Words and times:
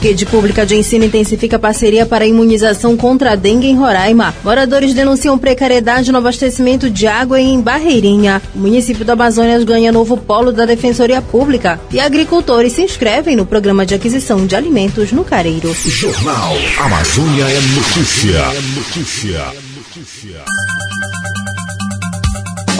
Rede 0.00 0.24
Pública 0.24 0.64
de 0.64 0.76
Ensino 0.76 1.04
intensifica 1.04 1.58
parceria 1.58 2.06
para 2.06 2.26
imunização 2.26 2.96
contra 2.96 3.32
a 3.32 3.36
dengue 3.36 3.66
em 3.66 3.76
Roraima. 3.76 4.34
Moradores 4.42 4.94
denunciam 4.94 5.38
precariedade 5.38 6.10
no 6.10 6.16
abastecimento 6.16 6.88
de 6.88 7.06
água 7.06 7.38
em 7.38 7.60
Barreirinha. 7.60 8.40
O 8.54 8.58
município 8.60 9.04
do 9.04 9.12
Amazonas 9.12 9.62
ganha 9.62 9.92
novo 9.92 10.16
polo 10.16 10.52
da 10.52 10.64
Defensoria 10.64 11.20
Pública. 11.20 11.78
E 11.92 12.00
agricultores 12.00 12.72
se 12.72 12.82
inscrevem 12.82 13.36
no 13.36 13.44
programa 13.44 13.84
de 13.84 13.94
aquisição 13.94 14.46
de 14.46 14.56
alimentos 14.56 15.12
no 15.12 15.22
Careiro. 15.22 15.74
Jornal 15.74 16.56
Amazônia 16.78 17.44
é 17.44 17.60
notícia. 17.60 18.38
É 18.38 18.60
notícia. 18.74 19.44
notícia. 19.76 20.44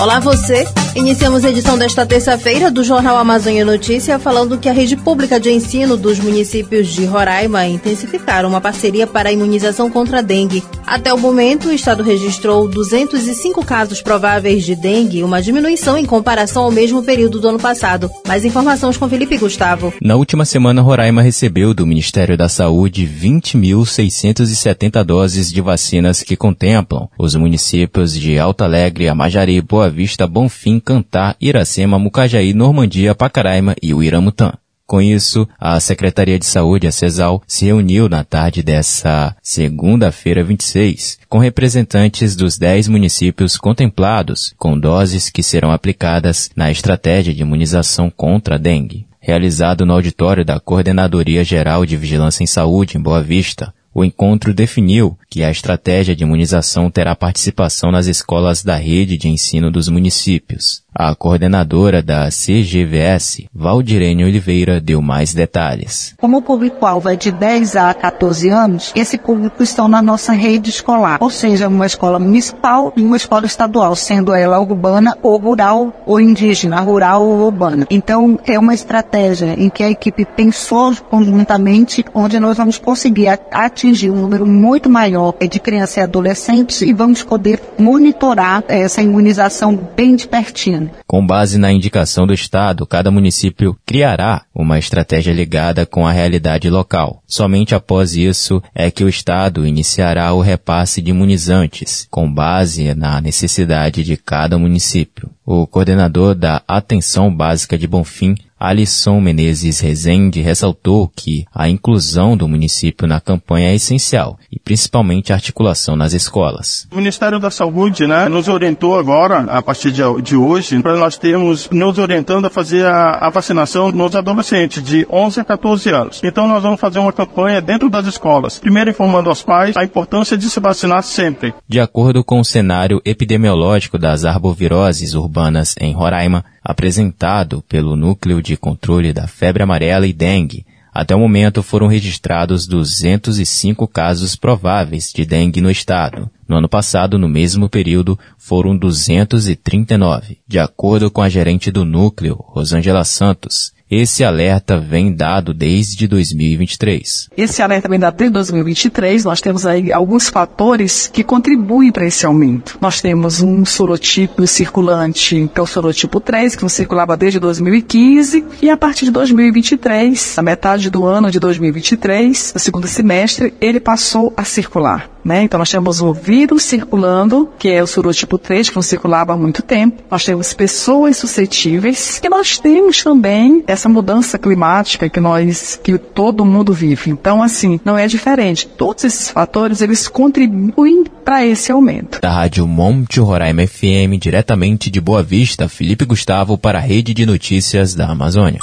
Olá 0.00 0.18
você! 0.18 0.66
Iniciamos 0.96 1.45
a 1.45 1.50
edição 1.50 1.77
desta 1.78 2.06
terça-feira 2.06 2.70
do 2.70 2.82
Jornal 2.82 3.18
Amazônia 3.18 3.66
Notícia 3.66 4.18
falando 4.18 4.56
que 4.59 4.68
a 4.68 4.73
rede 4.73 4.96
pública 4.96 5.38
de 5.38 5.50
ensino 5.50 5.96
dos 5.96 6.18
municípios 6.18 6.88
de 6.88 7.04
Roraima 7.04 7.66
intensificaram 7.66 8.48
uma 8.48 8.62
parceria 8.62 9.06
para 9.06 9.28
a 9.28 9.32
imunização 9.32 9.90
contra 9.90 10.18
a 10.18 10.23
dengue. 10.23 10.64
Até 10.86 11.12
o 11.12 11.18
momento, 11.18 11.68
o 11.68 11.73
estado 11.73 12.02
registrou 12.02 12.66
205 12.66 13.64
casos 13.64 14.00
prováveis 14.02 14.64
de 14.64 14.74
dengue, 14.74 15.23
uma 15.23 15.40
diminuição 15.40 15.96
em 15.96 16.06
comparação 16.06 16.64
ao 16.64 16.73
mesmo 16.73 17.04
período 17.04 17.38
do 17.38 17.48
ano 17.48 17.60
passado. 17.60 18.10
Mais 18.26 18.45
informações 18.45 18.96
com 18.96 19.09
Felipe 19.09 19.37
Gustavo. 19.37 19.92
Na 20.02 20.16
última 20.16 20.46
semana, 20.46 20.82
Roraima 20.82 21.23
recebeu 21.23 21.74
do 21.74 21.87
Ministério 21.87 22.38
da 22.38 22.48
Saúde 22.48 23.07
20.670 23.07 25.04
doses 25.04 25.52
de 25.52 25.60
vacinas 25.60 26.23
que 26.23 26.37
contemplam 26.37 27.09
os 27.18 27.37
municípios 27.37 28.12
de 28.12 28.38
Alto 28.38 28.64
Alegre, 28.64 29.09
Amajari, 29.09 29.60
Boa 29.60 29.90
Vista, 29.91 30.27
Bonfim, 30.27 30.80
Cantar, 30.80 31.37
Iracema, 31.41 31.99
Mucajaí, 31.99 32.55
Normandia, 32.55 33.15
Pacaraima 33.15 33.74
e 33.83 33.93
Uiramutã. 33.93 34.52
Com 34.91 35.01
isso, 35.01 35.47
a 35.57 35.79
Secretaria 35.79 36.37
de 36.37 36.45
Saúde, 36.45 36.88
a 36.88 36.91
CESAL, 36.91 37.41
se 37.47 37.66
reuniu 37.66 38.09
na 38.09 38.24
tarde 38.24 38.60
dessa 38.60 39.37
segunda-feira 39.41 40.43
26, 40.43 41.21
com 41.29 41.38
representantes 41.38 42.35
dos 42.35 42.59
10 42.59 42.88
municípios 42.88 43.57
contemplados, 43.57 44.52
com 44.59 44.77
doses 44.77 45.30
que 45.30 45.45
serão 45.45 45.71
aplicadas 45.71 46.51
na 46.57 46.73
estratégia 46.73 47.32
de 47.32 47.43
imunização 47.43 48.10
contra 48.10 48.57
a 48.57 48.59
dengue. 48.59 49.07
Realizado 49.21 49.87
no 49.87 49.93
auditório 49.93 50.45
da 50.45 50.59
Coordenadoria 50.59 51.45
Geral 51.45 51.87
de 51.87 51.97
Vigilância 51.97 52.43
em 52.43 52.49
Saúde, 52.49 52.99
em 52.99 53.01
Boa 53.01 53.23
Vista, 53.23 53.73
o 53.93 54.05
encontro 54.05 54.55
definiu 54.55 55.19
que 55.29 55.43
a 55.43 55.51
estratégia 55.51 56.15
de 56.15 56.23
imunização 56.23 56.91
terá 56.91 57.15
participação 57.16 57.91
nas 57.91 58.07
escolas 58.07 58.63
da 58.63 58.77
rede 58.77 59.16
de 59.16 59.29
ensino 59.29 59.71
dos 59.71 59.88
municípios. 59.88 60.82
A 60.93 61.15
coordenadora 61.15 62.02
da 62.02 62.29
CGVS, 62.30 63.46
Valdirene 63.55 64.25
Oliveira, 64.25 64.81
deu 64.81 65.00
mais 65.00 65.32
detalhes. 65.32 66.15
Como 66.19 66.38
o 66.38 66.43
público-alvo 66.43 67.09
é 67.09 67.15
de 67.15 67.31
10 67.31 67.77
a 67.77 67.94
14 67.94 68.49
anos, 68.49 68.93
esse 68.97 69.16
público 69.16 69.62
está 69.62 69.87
na 69.87 70.03
nossa 70.03 70.32
rede 70.32 70.69
escolar, 70.69 71.19
ou 71.21 71.31
seja, 71.31 71.69
uma 71.69 71.87
escola 71.87 72.19
municipal 72.19 72.93
e 72.97 73.03
uma 73.03 73.16
escola 73.16 73.47
estadual, 73.47 73.94
sendo 73.94 74.34
ela 74.34 74.60
urbana 74.60 75.16
ou 75.22 75.38
rural 75.38 75.94
ou 76.05 76.21
indígena, 76.21 76.81
rural 76.81 77.22
ou 77.22 77.47
urbana. 77.47 77.87
Então, 77.88 78.38
é 78.44 78.59
uma 78.59 78.75
estratégia 78.75 79.54
em 79.56 79.71
que 79.71 79.84
a 79.84 79.91
equipe 79.91 80.25
pensou 80.25 80.94
conjuntamente 81.09 82.04
onde 82.12 82.41
nós 82.41 82.56
vamos 82.56 82.78
conseguir 82.78 83.28
atingir 83.53 84.10
um 84.10 84.16
número 84.16 84.47
muito 84.47 84.91
maior 84.91 85.34
de 85.38 85.60
crianças 85.60 85.98
e 85.98 86.00
adolescentes 86.00 86.82
e 86.82 86.93
vamos 86.93 87.22
poder 87.22 87.60
monitorar 87.78 88.64
essa 88.66 89.00
imunização 89.00 89.78
bem 89.97 90.16
de 90.16 90.26
pertinho. 90.26 90.89
Com 91.06 91.26
base 91.26 91.58
na 91.58 91.72
indicação 91.72 92.26
do 92.26 92.32
Estado, 92.32 92.86
cada 92.86 93.10
município 93.10 93.76
criará 93.84 94.42
uma 94.54 94.78
estratégia 94.78 95.32
ligada 95.32 95.84
com 95.84 96.06
a 96.06 96.12
realidade 96.12 96.70
local. 96.70 97.22
Somente 97.26 97.74
após 97.74 98.14
isso 98.14 98.62
é 98.74 98.90
que 98.90 99.02
o 99.02 99.08
Estado 99.08 99.66
iniciará 99.66 100.32
o 100.32 100.40
repasse 100.40 101.02
de 101.02 101.10
imunizantes, 101.10 102.06
com 102.10 102.32
base 102.32 102.94
na 102.94 103.20
necessidade 103.20 104.04
de 104.04 104.16
cada 104.16 104.56
município. 104.58 105.30
O 105.44 105.66
coordenador 105.66 106.34
da 106.34 106.62
Atenção 106.68 107.34
Básica 107.34 107.76
de 107.76 107.88
Bonfim, 107.88 108.36
Alisson 108.60 109.22
Menezes 109.22 109.81
Rezende 109.81 110.43
ressaltou 110.43 111.09
que 111.09 111.47
a 111.50 111.66
inclusão 111.66 112.37
do 112.37 112.47
município 112.47 113.09
na 113.09 113.19
campanha 113.19 113.71
é 113.71 113.75
essencial 113.75 114.38
e 114.53 114.59
principalmente 114.59 115.32
a 115.32 115.37
articulação 115.37 115.97
nas 115.97 116.12
escolas. 116.12 116.87
O 116.93 116.97
Ministério 116.97 117.38
da 117.38 117.50
Saúde 117.50 118.06
né, 118.06 118.28
nos 118.28 118.49
orientou 118.49 118.99
agora, 118.99 119.38
a 119.50 119.62
partir 119.62 119.91
de, 119.91 120.37
hoje, 120.37 120.78
para 120.82 120.99
nós 120.99 121.16
termos 121.16 121.70
nos 121.70 121.97
orientando 121.97 122.44
a 122.44 122.50
fazer 122.50 122.84
a, 122.84 123.12
a, 123.12 123.31
vacinação 123.31 123.91
nos 123.91 124.15
adolescentes 124.15 124.82
de 124.82 125.06
11 125.10 125.41
a 125.41 125.44
14 125.44 125.88
anos. 125.88 126.20
Então 126.22 126.47
nós 126.47 126.62
vamos 126.62 126.78
fazer 126.78 126.99
uma 126.99 127.15
campanha 127.15 127.62
dentro 127.62 127.88
das 127.88 128.06
escolas, 128.06 128.59
primeiro 128.59 128.91
informando 128.91 129.31
aos 129.31 129.43
pais 129.43 129.75
a 129.75 129.84
importância 129.84 130.37
de 130.37 130.50
se 130.50 130.60
vacinar 130.60 131.03
sempre. 131.03 131.54
De 131.66 131.81
acordo 131.81 132.22
com 132.22 132.41
o 132.41 132.44
cenário 132.44 133.00
epidemiológico 133.06 133.97
das 133.97 134.26
arboviroses 134.26 135.15
urbanas 135.15 135.75
em 135.81 135.94
Roraima, 135.94 136.44
apresentado 136.62 137.62
pelo 137.69 137.97
Núcleo 137.97 138.43
de 138.43 138.56
Controle 138.56 139.12
da 139.12 139.26
Febre 139.26 139.62
Amarela 139.62 140.06
e 140.06 140.12
Dengue. 140.12 140.65
Até 140.93 141.15
o 141.15 141.21
momento 141.21 141.62
foram 141.62 141.87
registrados 141.87 142.66
205 142.66 143.87
casos 143.87 144.34
prováveis 144.34 145.12
de 145.15 145.25
dengue 145.25 145.60
no 145.60 145.70
estado. 145.70 146.28
No 146.49 146.56
ano 146.56 146.69
passado, 146.69 147.16
no 147.16 147.28
mesmo 147.28 147.69
período, 147.69 148.19
foram 148.37 148.76
239. 148.76 150.38
De 150.49 150.59
acordo 150.59 151.09
com 151.10 151.22
a 151.22 151.28
gerente 151.28 151.70
do 151.70 151.84
núcleo, 151.84 152.44
Rosângela 152.49 153.04
Santos, 153.04 153.72
esse 153.90 154.22
alerta 154.22 154.78
vem 154.78 155.12
dado 155.12 155.52
desde 155.52 156.06
2023. 156.06 157.28
Esse 157.36 157.60
alerta 157.60 157.88
vem 157.88 157.98
dado 157.98 158.16
desde 158.16 158.32
2023. 158.34 159.24
Nós 159.24 159.40
temos 159.40 159.66
aí 159.66 159.92
alguns 159.92 160.28
fatores 160.28 161.10
que 161.12 161.24
contribuem 161.24 161.90
para 161.90 162.06
esse 162.06 162.24
aumento. 162.24 162.78
Nós 162.80 163.00
temos 163.00 163.40
um 163.40 163.64
sorotipo 163.64 164.46
circulante, 164.46 165.50
que 165.52 165.58
é 165.58 165.62
o 165.62 165.66
sorotipo 165.66 166.20
3, 166.20 166.54
que 166.54 166.62
não 166.62 166.68
circulava 166.68 167.16
desde 167.16 167.40
2015, 167.40 168.44
e 168.62 168.70
a 168.70 168.76
partir 168.76 169.06
de 169.06 169.10
2023, 169.10 170.38
a 170.38 170.42
metade 170.42 170.88
do 170.88 171.04
ano 171.04 171.30
de 171.30 171.40
2023, 171.40 172.54
no 172.54 172.60
segundo 172.60 172.86
semestre, 172.86 173.54
ele 173.60 173.80
passou 173.80 174.32
a 174.36 174.44
circular. 174.44 175.10
Né? 175.24 175.42
Então 175.42 175.58
nós 175.58 175.70
temos 175.70 176.00
o 176.00 176.14
vírus 176.14 176.62
circulando, 176.62 177.50
que 177.58 177.68
é 177.68 177.82
o 177.82 177.86
sorotipo 177.86 178.38
3, 178.38 178.70
que 178.70 178.76
não 178.76 178.82
circulava 178.82 179.34
há 179.34 179.36
muito 179.36 179.62
tempo. 179.62 180.02
Nós 180.10 180.24
temos 180.24 180.54
pessoas 180.54 181.18
suscetíveis, 181.18 182.18
que 182.18 182.28
nós 182.28 182.58
temos 182.58 183.02
também 183.02 183.62
essa 183.66 183.79
mudança 183.88 184.38
climática 184.38 185.08
que 185.08 185.20
nós, 185.20 185.78
que 185.82 185.98
todo 185.98 186.44
mundo 186.44 186.72
vive. 186.72 187.10
Então 187.10 187.42
assim, 187.42 187.80
não 187.84 187.96
é 187.96 188.06
diferente. 188.06 188.66
Todos 188.66 189.04
esses 189.04 189.30
fatores, 189.30 189.80
eles 189.80 190.08
contribuem 190.08 191.04
para 191.24 191.44
esse 191.46 191.70
aumento. 191.72 192.20
Da 192.20 192.32
Rádio 192.32 192.66
Monte 192.66 193.20
Roraima 193.20 193.66
FM, 193.66 194.19
diretamente 194.20 194.90
de 194.90 195.00
Boa 195.00 195.22
Vista, 195.22 195.69
Felipe 195.69 196.04
Gustavo 196.04 196.58
para 196.58 196.78
a 196.78 196.82
Rede 196.82 197.14
de 197.14 197.26
Notícias 197.26 197.94
da 197.94 198.08
Amazônia. 198.08 198.60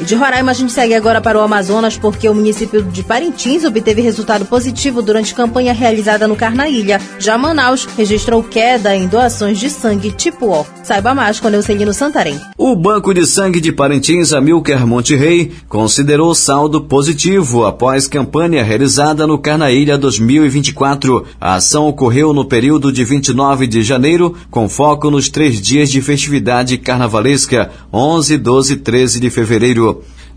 De 0.00 0.14
Roraima, 0.14 0.50
a 0.50 0.54
gente 0.54 0.72
segue 0.72 0.94
agora 0.94 1.20
para 1.20 1.38
o 1.38 1.42
Amazonas, 1.42 1.96
porque 1.96 2.28
o 2.28 2.34
município 2.34 2.82
de 2.82 3.02
Parintins 3.02 3.64
obteve 3.64 4.00
resultado 4.02 4.44
positivo 4.44 5.02
durante 5.02 5.34
campanha 5.34 5.72
realizada 5.72 6.26
no 6.26 6.36
Carnaília. 6.36 7.00
Já 7.18 7.36
Manaus 7.38 7.86
registrou 7.96 8.42
queda 8.42 8.96
em 8.96 9.06
doações 9.06 9.58
de 9.58 9.70
sangue 9.70 10.10
tipo 10.10 10.46
O. 10.46 10.66
Saiba 10.82 11.14
mais 11.14 11.38
com 11.38 11.48
Neucelino 11.48 11.92
Santarém. 11.92 12.40
O 12.58 12.74
Banco 12.74 13.14
de 13.14 13.26
Sangue 13.26 13.60
de 13.60 13.72
Parintins, 13.72 14.32
Amilcar 14.32 14.86
Monte 14.86 15.14
Rei, 15.14 15.52
considerou 15.68 16.34
saldo 16.34 16.80
positivo 16.82 17.64
após 17.64 18.06
campanha 18.06 18.64
realizada 18.64 19.26
no 19.26 19.38
Carnaília 19.38 19.96
2024. 19.96 21.24
A 21.40 21.54
ação 21.54 21.86
ocorreu 21.86 22.32
no 22.32 22.44
período 22.44 22.92
de 22.92 23.04
29 23.04 23.66
de 23.66 23.82
janeiro, 23.82 24.34
com 24.50 24.68
foco 24.68 25.10
nos 25.10 25.28
três 25.28 25.60
dias 25.60 25.90
de 25.90 26.00
festividade 26.00 26.78
carnavalesca, 26.78 27.70
11, 27.92 28.38
12 28.38 28.72
e 28.72 28.76
13 28.76 29.20
de 29.20 29.30
fevereiro. 29.30 29.81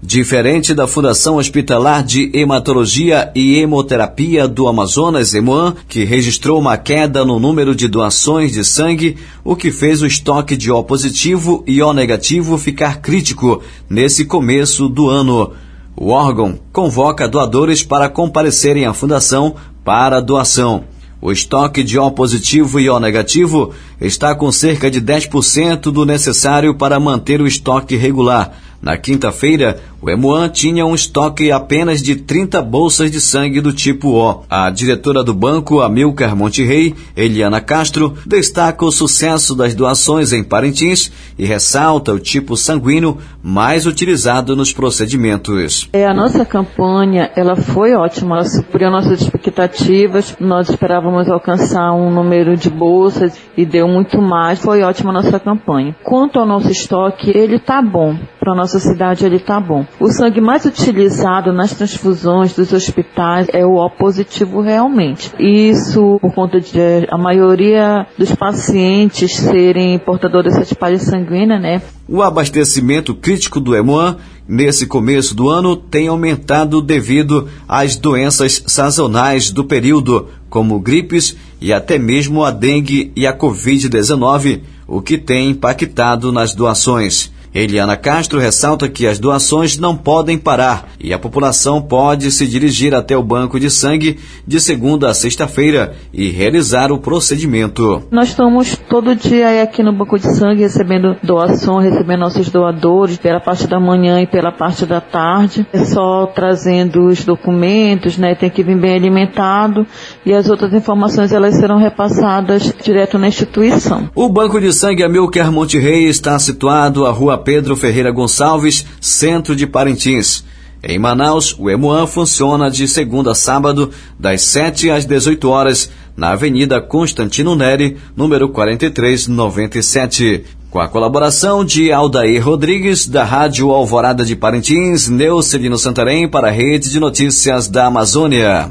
Diferente 0.02 0.74
da 0.74 0.88
Fundação 0.88 1.38
Hospitalar 1.38 2.04
de 2.04 2.30
Hematologia 2.32 3.32
e 3.34 3.58
Hemoterapia 3.58 4.48
do 4.48 4.68
Amazonas, 4.68 5.34
Hemoan, 5.34 5.74
que 5.88 6.04
registrou 6.04 6.60
uma 6.60 6.78
queda 6.78 7.26
no 7.26 7.40
número 7.40 7.74
de 7.74 7.88
doações 7.88 8.52
de 8.52 8.64
sangue, 8.64 9.18
o 9.44 9.56
que 9.56 9.72
fez 9.72 10.04
o 10.04 10.06
estoque 10.06 10.56
de 10.56 10.72
O 10.72 10.84
positivo 10.84 11.64
e 11.66 11.82
O 11.82 11.92
negativo 11.92 12.58
ficar 12.58 13.02
crítico 13.02 13.64
nesse 13.90 14.26
começo 14.26 14.88
do 14.88 15.10
ano. 15.10 15.54
O 15.98 16.10
órgão 16.10 16.60
convoca 16.72 17.28
doadores 17.28 17.82
para 17.82 18.10
comparecerem 18.10 18.86
à 18.86 18.94
fundação 18.94 19.56
para 19.84 20.20
doação. 20.20 20.84
O 21.22 21.32
estoque 21.32 21.84
de 21.84 21.98
O 21.98 22.12
positivo 22.12 22.80
e 22.80 22.90
O 22.90 23.00
negativo 23.00 23.72
está 24.00 24.36
com 24.36 24.52
cerca 24.52 24.92
de 24.92 25.02
10% 25.02 25.92
do 25.92 26.06
necessário 26.06 26.76
para 26.76 27.00
manter 27.00 27.42
o 27.42 27.48
estoque 27.48 27.96
regular. 27.96 28.65
Na 28.86 28.96
quinta-feira, 28.98 29.80
o 30.06 30.10
Emuan 30.12 30.48
tinha 30.50 30.86
um 30.86 30.94
estoque 30.94 31.52
apenas 31.52 32.00
de 32.00 32.16
30 32.16 32.62
bolsas 32.62 33.10
de 33.10 33.20
sangue 33.20 33.60
do 33.60 33.74
tipo 33.74 34.10
O. 34.10 34.44
A 34.48 34.70
diretora 34.70 35.24
do 35.24 35.34
banco, 35.34 35.82
Amilcar 35.82 36.36
Monterrey, 36.36 36.94
Eliana 37.18 37.60
Castro, 37.60 38.14
destaca 38.24 38.86
o 38.86 38.92
sucesso 38.92 39.56
das 39.56 39.74
doações 39.74 40.32
em 40.32 40.44
Parintins 40.44 41.12
e 41.40 41.44
ressalta 41.44 42.14
o 42.14 42.20
tipo 42.20 42.56
sanguíneo 42.56 43.18
mais 43.42 43.88
utilizado 43.88 44.56
nos 44.56 44.72
procedimentos. 44.72 45.90
É, 45.92 46.06
a 46.06 46.14
nossa 46.14 46.46
campanha 46.46 47.32
ela 47.36 47.56
foi 47.56 47.96
ótima, 47.96 48.36
ela 48.36 48.46
supriu 48.46 48.92
nossas 48.92 49.22
expectativas. 49.22 50.36
Nós 50.40 50.70
esperávamos 50.70 51.28
alcançar 51.28 51.94
um 51.94 52.12
número 52.12 52.56
de 52.56 52.70
bolsas 52.70 53.40
e 53.58 53.66
deu 53.66 53.88
muito 53.88 54.22
mais. 54.22 54.60
Foi 54.60 54.84
ótima 54.84 55.10
a 55.10 55.14
nossa 55.14 55.40
campanha. 55.40 55.96
Quanto 56.04 56.38
ao 56.38 56.46
nosso 56.46 56.70
estoque, 56.70 57.32
ele 57.36 57.56
está 57.56 57.82
bom. 57.82 58.16
Para 58.40 58.54
nossa 58.54 58.78
cidade 58.78 59.26
ele 59.26 59.38
está 59.38 59.60
bom. 59.60 59.84
O 59.98 60.12
sangue 60.12 60.42
mais 60.42 60.66
utilizado 60.66 61.54
nas 61.54 61.74
transfusões 61.74 62.54
dos 62.54 62.74
hospitais 62.74 63.48
é 63.54 63.66
o 63.66 63.76
O 63.76 63.90
positivo 63.90 64.62
realmente. 64.62 65.32
Isso 65.40 66.20
por 66.22 66.34
conta 66.34 66.60
de 66.60 67.08
a 67.10 67.18
maioria 67.18 68.06
dos 68.18 68.36
pacientes 68.36 69.36
serem 69.36 69.98
portadores 69.98 70.56
dessa 70.56 70.76
palha 70.76 71.00
sanguínea, 71.00 71.58
né? 71.58 71.82
O 72.10 72.22
abastecimento 72.22 73.16
crítico 73.16 73.60
do 73.60 73.76
Emuan 73.76 74.18
nesse 74.48 74.86
começo 74.86 75.34
do 75.34 75.50
ano 75.50 75.76
tem 75.76 76.08
aumentado 76.08 76.82
devido 76.82 77.48
às 77.68 77.96
doenças 77.96 78.64
sazonais 78.68 79.50
do 79.50 79.64
período, 79.64 80.28
como 80.50 80.80
gripes 80.80 81.38
e 81.62 81.72
até 81.72 81.98
mesmo 81.98 82.44
a 82.44 82.52
dengue 82.52 83.12
e 83.16 83.26
a 83.26 83.36
Covid-19, 83.36 84.62
o 84.88 85.02
que 85.02 85.18
tem 85.18 85.50
impactado 85.50 86.32
nas 86.32 86.54
doações. 86.54 87.34
Eliana 87.56 87.96
Castro 87.96 88.38
ressalta 88.38 88.90
que 88.90 89.08
as 89.08 89.18
doações 89.18 89.78
não 89.78 89.96
podem 89.96 90.38
parar 90.38 90.90
e 91.00 91.14
a 91.14 91.18
população 91.18 91.82
pode 91.82 92.30
se 92.30 92.46
dirigir 92.46 92.94
até 92.94 93.16
o 93.16 93.24
banco 93.24 93.58
de 93.58 93.70
sangue 93.70 94.20
de 94.46 94.60
segunda 94.60 95.10
a 95.10 95.14
sexta-feira 95.14 95.94
e 96.14 96.30
realizar 96.30 96.92
o 96.92 97.00
procedimento. 97.00 98.04
Nós 98.12 98.28
estamos 98.28 98.78
todo 98.90 99.16
dia 99.16 99.64
aqui 99.64 99.82
no 99.82 99.94
banco 99.94 100.20
de 100.20 100.36
sangue 100.36 100.64
recebendo 100.64 101.16
doações, 101.24 101.94
recebendo 101.94 102.20
nossos 102.20 102.50
doadores 102.50 103.18
pela 103.18 103.40
parte 103.40 103.68
da 103.68 103.80
manhã 103.80 104.20
e 104.20 104.28
pela 104.28 104.52
parte 104.52 104.86
da 104.86 105.00
tarde. 105.00 105.66
É 105.72 105.86
só 105.86 106.26
trazendo 106.26 107.08
os 107.08 107.24
documentos, 107.24 108.18
né? 108.18 108.36
Tem 108.36 108.50
que 108.50 108.64
vir 108.64 108.78
bem 108.78 108.96
alimentado 108.96 109.88
e 110.26 110.34
as 110.34 110.50
outras 110.50 110.74
informações 110.74 111.32
elas 111.32 111.56
serão 111.56 111.78
repassadas 111.78 112.74
direto 112.84 113.18
na 113.18 113.30
instituição. 113.30 114.10
O 114.14 114.28
banco 114.28 114.60
de 114.60 114.74
sangue 114.74 115.04
Amilcar 115.04 115.54
Monte 115.54 115.80
Rei 115.80 116.10
está 116.10 116.38
situado 116.38 117.06
à 117.06 117.12
rua 117.12 117.45
Pedro 117.46 117.78
Ferreira 117.78 118.12
Gonçalves, 118.12 118.86
centro 119.00 119.56
de 119.56 119.66
Parintins. 119.66 120.44
Em 120.84 121.00
Manaus, 121.00 121.56
o 121.58 121.70
Emuan 121.70 122.06
funciona 122.06 122.70
de 122.70 122.88
segunda 122.88 123.32
a 123.32 123.36
sábado, 123.36 123.92
das 124.20 124.42
7 124.42 124.90
às 124.90 125.06
18 125.06 125.48
horas, 125.50 125.90
na 126.18 126.32
Avenida 126.32 126.82
Constantino 126.82 127.56
Neri, 127.56 127.98
número 128.16 128.50
4397. 128.50 130.44
Com 130.70 130.80
a 130.80 130.88
colaboração 130.88 131.64
de 131.64 131.92
Aldair 131.92 132.44
Rodrigues, 132.44 133.08
da 133.08 133.24
Rádio 133.24 133.72
Alvorada 133.72 134.26
de 134.26 134.36
Parintins, 134.36 135.08
Neucelino 135.08 135.78
Santarém, 135.78 136.28
para 136.28 136.50
a 136.50 136.52
Rede 136.52 136.90
de 136.90 137.00
Notícias 137.00 137.68
da 137.68 137.86
Amazônia. 137.86 138.68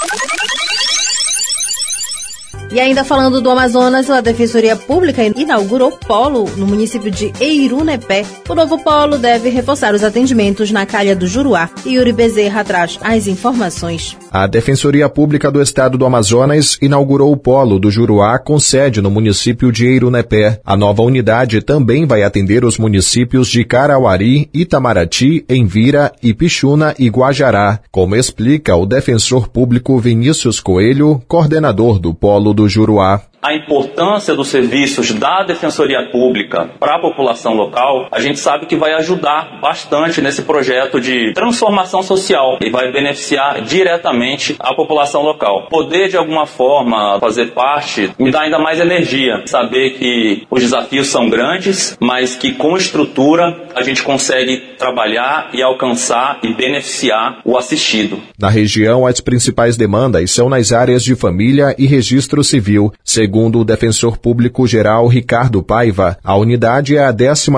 E 2.73 2.81
ainda 2.81 3.05
falando 3.05 3.41
do 3.41 3.51
Amazonas, 3.51 4.11
a 4.11 4.21
Defensoria 4.21 4.75
Pública 4.77 5.23
inaugurou 5.25 5.93
polo 5.93 6.49
no 6.57 6.67
município 6.67 7.11
de 7.11 7.33
Eirunepé. 7.41 8.25
O 8.49 8.55
novo 8.55 8.83
polo 8.83 9.19
deve 9.19 9.49
reforçar 9.49 9.95
os 9.95 10.03
atendimentos 10.03 10.71
na 10.71 10.85
calha 10.87 11.15
do 11.15 11.27
Juruá. 11.27 11.71
E 11.85 11.95
Yuri 11.95 12.13
Bezerra 12.13 12.65
traz 12.65 12.99
as 13.03 13.27
informações. 13.27 14.17
A 14.31 14.47
Defensoria 14.47 15.09
Pública 15.09 15.51
do 15.51 15.63
Estado 15.63 15.97
do 15.97 16.05
Amazonas 16.05 16.77
inaugurou 16.83 17.31
o 17.31 17.37
polo 17.37 17.79
do 17.79 17.91
Juruá 17.91 18.39
com 18.39 18.59
sede 18.59 19.01
no 19.01 19.11
município 19.11 19.71
de 19.71 19.87
Eirunepé. 19.87 20.61
A 20.65 20.77
nova 20.77 21.03
unidade 21.03 21.63
também 21.63 22.07
vai 22.07 22.23
atender 22.23 22.65
os 22.65 22.79
municípios 22.79 23.49
de 23.49 23.65
Carauari, 23.65 24.49
Itamaraty, 24.53 25.45
Envira, 25.49 26.13
Ipixuna 26.23 26.95
e 26.99 27.09
Guajará, 27.09 27.81
como 27.93 28.17
explica 28.17 28.75
o 28.75 28.87
defensor 28.87 29.49
público 29.49 29.99
Vinícius 29.99 30.59
Coelho, 30.61 31.23
coordenador 31.29 31.99
do 31.99 32.15
polo 32.15 32.54
do 32.55 32.69
Juruá 32.69 33.21
a 33.45 33.55
importância 33.55 34.35
dos 34.35 34.49
serviços 34.49 35.13
da 35.13 35.43
Defensoria 35.43 36.09
Pública 36.11 36.71
para 36.81 36.97
a 36.97 36.99
população 36.99 37.53
local, 37.53 38.09
a 38.11 38.19
gente 38.19 38.39
sabe 38.39 38.65
que 38.65 38.75
vai 38.75 38.95
ajudar 38.95 39.61
bastante 39.61 40.23
nesse 40.23 40.43
projeto 40.43 40.99
de 40.99 41.35
transformação 41.35 42.03
social 42.03 42.57
e 42.63 42.71
vai 42.71 42.91
beneficiar 42.91 43.61
diretamente 43.61 44.57
a 44.59 44.75
população 44.75 45.21
local. 45.23 45.67
Poder, 45.69 46.09
de 46.09 46.17
alguma 46.17 46.47
forma, 46.47 47.21
fazer 47.21 47.51
parte 47.51 48.11
me 48.19 48.31
dá 48.31 48.45
ainda 48.45 48.59
mais 48.59 48.81
energia. 48.81 49.43
Saber 49.45 49.91
que 49.91 50.47
os 50.51 50.63
desafios 50.63 51.09
são 51.09 51.29
grandes, 51.29 51.99
mas 52.01 52.35
que 52.35 52.55
com 52.55 52.75
estrutura 52.79 53.69
a 53.75 53.83
gente 53.83 54.03
consegue 54.03 54.75
trabalhar 54.79 55.51
e 55.53 55.63
alcançar 55.63 56.39
e 56.43 56.55
beneficiar 56.55 57.41
o 57.45 57.59
assistido. 57.59 58.19
Na 58.39 58.49
região, 58.49 59.07
as 59.07 59.21
principais 59.21 59.77
demandas 59.77 60.31
são 60.31 60.49
nas 60.49 60.73
áreas 60.73 61.05
de 61.05 61.15
família 61.15 61.75
e 61.77 61.87
registro 61.87 62.43
civil. 62.43 62.91
Segundo 63.05 63.34
Segundo 63.35 63.59
o 63.59 63.65
defensor 63.65 64.17
público 64.17 64.65
geral 64.65 65.09
Ricardo 65.09 65.61
Paiva, 65.61 66.17
a 66.23 66.37
unidade 66.37 66.97
é 66.97 67.05
a 67.05 67.11
12 67.11 67.51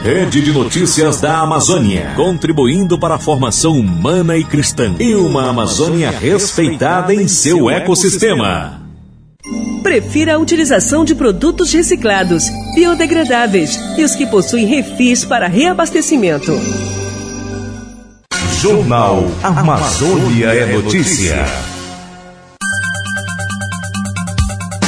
Rede 0.04 0.40
de 0.40 0.52
Notícias 0.52 1.20
da 1.20 1.40
Amazônia, 1.40 2.12
contribuindo 2.14 3.00
para 3.00 3.16
a 3.16 3.18
formação 3.18 3.72
humana 3.72 4.36
e 4.36 4.44
cristã 4.44 4.94
e 5.00 5.16
uma 5.16 5.50
Amazônia 5.50 6.12
respeitada 6.12 7.12
em 7.12 7.26
seu 7.26 7.68
ecossistema. 7.68 8.85
Prefira 9.86 10.34
a 10.34 10.38
utilização 10.40 11.04
de 11.04 11.14
produtos 11.14 11.72
reciclados, 11.72 12.48
biodegradáveis 12.74 13.78
e 13.96 14.02
os 14.02 14.16
que 14.16 14.26
possuem 14.26 14.66
refis 14.66 15.24
para 15.24 15.46
reabastecimento. 15.46 16.50
Jornal 18.60 19.22
Amazônia 19.44 20.48
é 20.48 20.66
Notícia. 20.72 21.36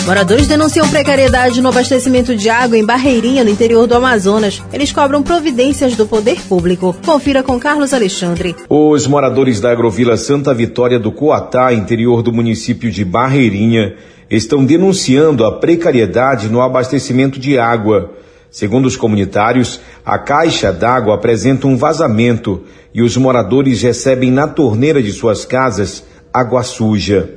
Moradores 0.04 0.48
denunciam 0.48 0.88
precariedade 0.88 1.60
no 1.60 1.68
abastecimento 1.68 2.34
de 2.34 2.50
água 2.50 2.76
em 2.76 2.84
Barreirinha, 2.84 3.44
no 3.44 3.50
interior 3.50 3.86
do 3.86 3.94
Amazonas. 3.94 4.60
Eles 4.72 4.90
cobram 4.90 5.22
providências 5.22 5.94
do 5.94 6.06
poder 6.06 6.40
público. 6.48 6.96
Confira 7.04 7.42
com 7.42 7.60
Carlos 7.60 7.94
Alexandre. 7.94 8.56
Os 8.68 9.06
moradores 9.06 9.60
da 9.60 9.70
agrovila 9.70 10.16
Santa 10.16 10.52
Vitória 10.52 10.98
do 10.98 11.12
Coatá, 11.12 11.72
interior 11.72 12.20
do 12.20 12.32
município 12.32 12.90
de 12.90 13.04
Barreirinha, 13.04 13.94
estão 14.30 14.64
denunciando 14.64 15.44
a 15.44 15.58
precariedade 15.58 16.48
no 16.48 16.60
abastecimento 16.60 17.38
de 17.38 17.58
água. 17.58 18.14
Segundo 18.50 18.86
os 18.86 18.96
comunitários, 18.96 19.80
a 20.04 20.18
caixa 20.18 20.72
d'água 20.72 21.14
apresenta 21.14 21.66
um 21.66 21.76
vazamento 21.76 22.64
e 22.94 23.02
os 23.02 23.16
moradores 23.16 23.82
recebem 23.82 24.30
na 24.30 24.48
torneira 24.48 25.02
de 25.02 25.12
suas 25.12 25.44
casas 25.44 26.04
água 26.32 26.62
suja. 26.62 27.28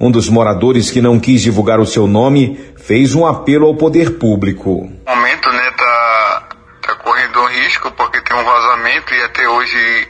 Um 0.00 0.10
dos 0.10 0.28
moradores 0.28 0.90
que 0.90 1.00
não 1.00 1.20
quis 1.20 1.42
divulgar 1.42 1.78
o 1.78 1.86
seu 1.86 2.06
nome 2.06 2.58
fez 2.76 3.14
um 3.14 3.24
apelo 3.24 3.66
ao 3.66 3.76
poder 3.76 4.18
público. 4.18 4.70
O 4.70 5.16
momento, 5.16 5.48
né, 5.50 5.70
tá, 5.76 6.48
tá 6.82 6.94
correndo 6.96 7.40
um 7.40 7.46
risco 7.46 7.90
porque 7.92 8.20
tem 8.22 8.36
um 8.36 8.44
vazamento 8.44 9.14
e 9.14 9.22
até 9.22 9.48
hoje 9.48 10.08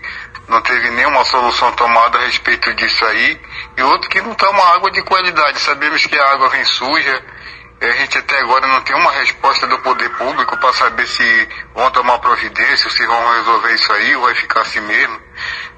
não 0.49 0.63
teve 0.63 0.91
nenhuma 0.91 1.25
solução 1.25 1.71
tomada 1.73 2.19
a 2.19 2.25
respeito 2.25 2.75
disso 2.75 3.05
aí. 3.05 3.39
E 3.77 3.83
outro 3.83 4.09
que 4.11 4.21
não 4.21 4.35
uma 4.51 4.75
água 4.75 4.91
de 4.91 5.03
qualidade. 5.03 5.61
Sabemos 5.61 6.05
que 6.07 6.19
a 6.19 6.33
água 6.33 6.49
vem 6.51 6.65
suja, 6.65 7.23
a 7.81 7.93
gente 7.93 8.19
até 8.19 8.39
agora 8.41 8.67
não 8.69 8.81
tem 8.83 8.95
uma 8.95 9.11
resposta 9.13 9.67
do 9.67 9.79
poder 9.81 10.09
público 10.11 10.57
para 10.57 10.73
saber 10.73 11.07
se 11.07 11.49
vão 11.75 11.91
tomar 11.91 12.19
providência, 12.19 12.89
se 12.91 13.07
vão 13.07 13.33
resolver 13.39 13.75
isso 13.75 13.93
aí 13.93 14.15
ou 14.15 14.23
vai 14.23 14.35
ficar 14.35 14.61
assim 14.61 14.81
mesmo. 14.81 15.19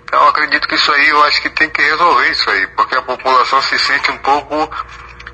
Então 0.04 0.20
eu 0.22 0.28
acredito 0.28 0.68
que 0.68 0.74
isso 0.74 0.92
aí, 0.92 1.08
eu 1.08 1.24
acho 1.24 1.40
que 1.40 1.50
tem 1.50 1.70
que 1.70 1.80
resolver 1.80 2.30
isso 2.30 2.48
aí, 2.50 2.66
porque 2.76 2.94
a 2.94 3.02
população 3.02 3.62
se 3.62 3.78
sente 3.78 4.10
um 4.10 4.18
pouco 4.18 4.54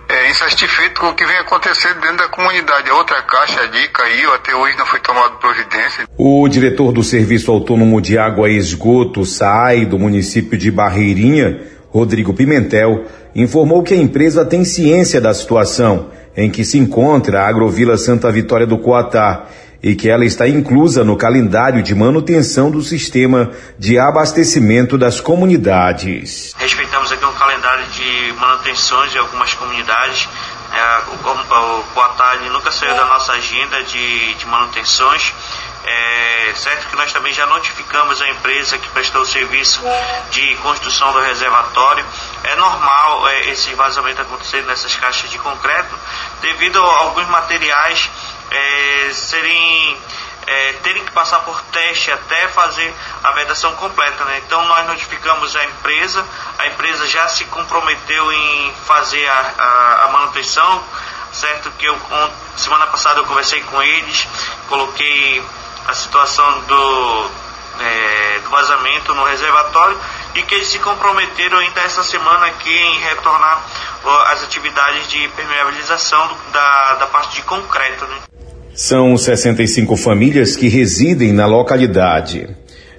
é, 0.08 0.90
com 0.98 1.08
o 1.08 1.14
que 1.14 1.24
vem 1.24 1.36
acontecendo 1.38 2.00
dentro 2.00 2.18
da 2.18 2.28
comunidade. 2.28 2.90
A 2.90 2.94
outra 2.94 3.22
caixa 3.22 3.60
ali 3.60 3.88
caiu, 3.88 4.32
até 4.34 4.54
hoje 4.54 4.76
não 4.76 4.86
foi 4.86 5.00
tomada 5.00 5.34
providência. 5.36 6.06
O 6.16 6.48
diretor 6.48 6.92
do 6.92 7.02
Serviço 7.02 7.50
Autônomo 7.50 8.00
de 8.00 8.18
Água 8.18 8.50
e 8.50 8.56
Esgoto, 8.56 9.24
SAI, 9.24 9.86
do 9.86 9.98
município 9.98 10.58
de 10.58 10.70
Barreirinha, 10.70 11.60
Rodrigo 11.90 12.32
Pimentel, 12.32 13.04
informou 13.35 13.82
que 13.82 13.94
a 13.94 13.97
empresa 13.97 14.44
tem 14.44 14.64
ciência 14.64 15.20
da 15.20 15.35
situação 15.35 16.09
em 16.37 16.50
que 16.50 16.64
se 16.64 16.78
encontra 16.78 17.42
a 17.42 17.49
Agrovila 17.49 17.97
Santa 17.97 18.30
Vitória 18.30 18.66
do 18.66 18.78
Coatá 18.78 19.47
e 19.82 19.94
que 19.94 20.09
ela 20.09 20.25
está 20.25 20.47
inclusa 20.47 21.02
no 21.02 21.16
calendário 21.16 21.82
de 21.82 21.94
manutenção 21.94 22.70
do 22.70 22.82
sistema 22.82 23.50
de 23.78 23.99
abastecimento 23.99 24.99
das 24.99 25.20
comunidades. 25.20 26.54
Respeitamos 26.59 27.11
aqui 27.11 27.25
um 27.25 27.32
calendário 27.32 27.87
de 27.87 28.32
manutenções 28.38 29.11
de 29.11 29.18
algumas 29.18 29.54
comunidades. 29.54 30.28
É, 30.73 30.99
o, 31.11 31.14
o 31.14 31.82
Coatá 31.94 32.37
nunca 32.52 32.70
saiu 32.70 32.94
da 32.94 33.06
nossa 33.06 33.32
agenda 33.32 33.82
de, 33.82 34.35
de 34.35 34.47
manutenções. 34.47 35.32
É, 35.82 36.52
certo 36.56 36.88
que 36.88 36.96
nós 36.96 37.12
também 37.12 37.32
já 37.32 37.46
notificamos 37.46 38.20
a 38.20 38.28
empresa 38.28 38.76
que 38.76 38.88
prestou 38.90 39.22
o 39.22 39.26
serviço 39.26 39.80
de 40.30 40.56
construção 40.56 41.12
do 41.12 41.20
reservatório. 41.20 42.04
É 42.44 42.54
normal 42.56 43.28
é, 43.28 43.49
esse 43.50 43.75
vazamento 43.75 44.20
acontecer 44.20 44.62
nessas 44.62 44.94
caixas 44.96 45.30
de 45.30 45.38
concreto, 45.38 45.99
devido 46.42 46.82
a 46.82 46.96
alguns 46.99 47.26
materiais 47.28 48.10
é, 48.50 49.10
serem 49.12 49.96
é, 50.46 50.72
terem 50.82 51.04
que 51.04 51.12
passar 51.12 51.40
por 51.40 51.60
teste 51.72 52.10
até 52.10 52.49
fazer 52.49 52.92
a 53.22 53.30
vedação 53.32 53.75
completa. 53.76 54.25
Né? 54.25 54.42
Então 54.44 54.64
nós 54.66 54.87
notificamos 54.87 55.54
a 55.54 55.64
empresa, 55.64 56.26
a 56.58 56.66
empresa 56.66 57.06
já 57.06 57.28
se 57.28 57.44
comprometeu 57.44 58.32
em 58.32 58.75
fazer 58.84 59.26
a, 59.28 59.54
a, 59.58 60.04
a 60.04 60.08
manutenção, 60.08 60.82
certo? 61.32 61.70
Que 61.72 61.87
eu 61.87 61.99
semana 62.56 62.87
passada 62.88 63.20
eu 63.20 63.25
conversei 63.25 63.62
com 63.62 63.82
eles, 63.82 64.26
coloquei 64.68 65.42
a 65.90 65.94
situação 65.94 66.61
do, 66.62 67.26
é, 67.80 68.38
do 68.40 68.50
vazamento 68.50 69.14
no 69.14 69.25
reservatório 69.25 69.99
e 70.35 70.42
que 70.42 70.54
eles 70.54 70.68
se 70.68 70.78
comprometeram 70.78 71.59
ainda 71.59 71.80
essa 71.80 72.02
semana 72.02 72.47
aqui 72.47 72.70
em 72.70 73.00
retornar 73.00 73.64
as 74.30 74.44
atividades 74.44 75.09
de 75.09 75.28
permeabilização 75.28 76.30
da, 76.52 76.94
da 76.94 77.06
parte 77.06 77.37
de 77.37 77.42
concreto. 77.42 78.06
Né? 78.06 78.16
São 78.75 79.16
65 79.16 79.97
famílias 79.97 80.56
que 80.56 80.68
residem 80.68 81.32
na 81.32 81.47
localidade. 81.47 82.49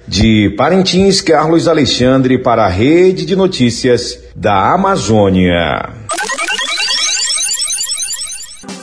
De 0.06 0.52
Parintins, 0.58 1.20
Carlos 1.20 1.66
Alexandre 1.66 2.36
para 2.36 2.66
a 2.66 2.68
Rede 2.68 3.24
de 3.24 3.34
Notícias 3.34 4.18
da 4.34 4.74
Amazônia. 4.74 5.88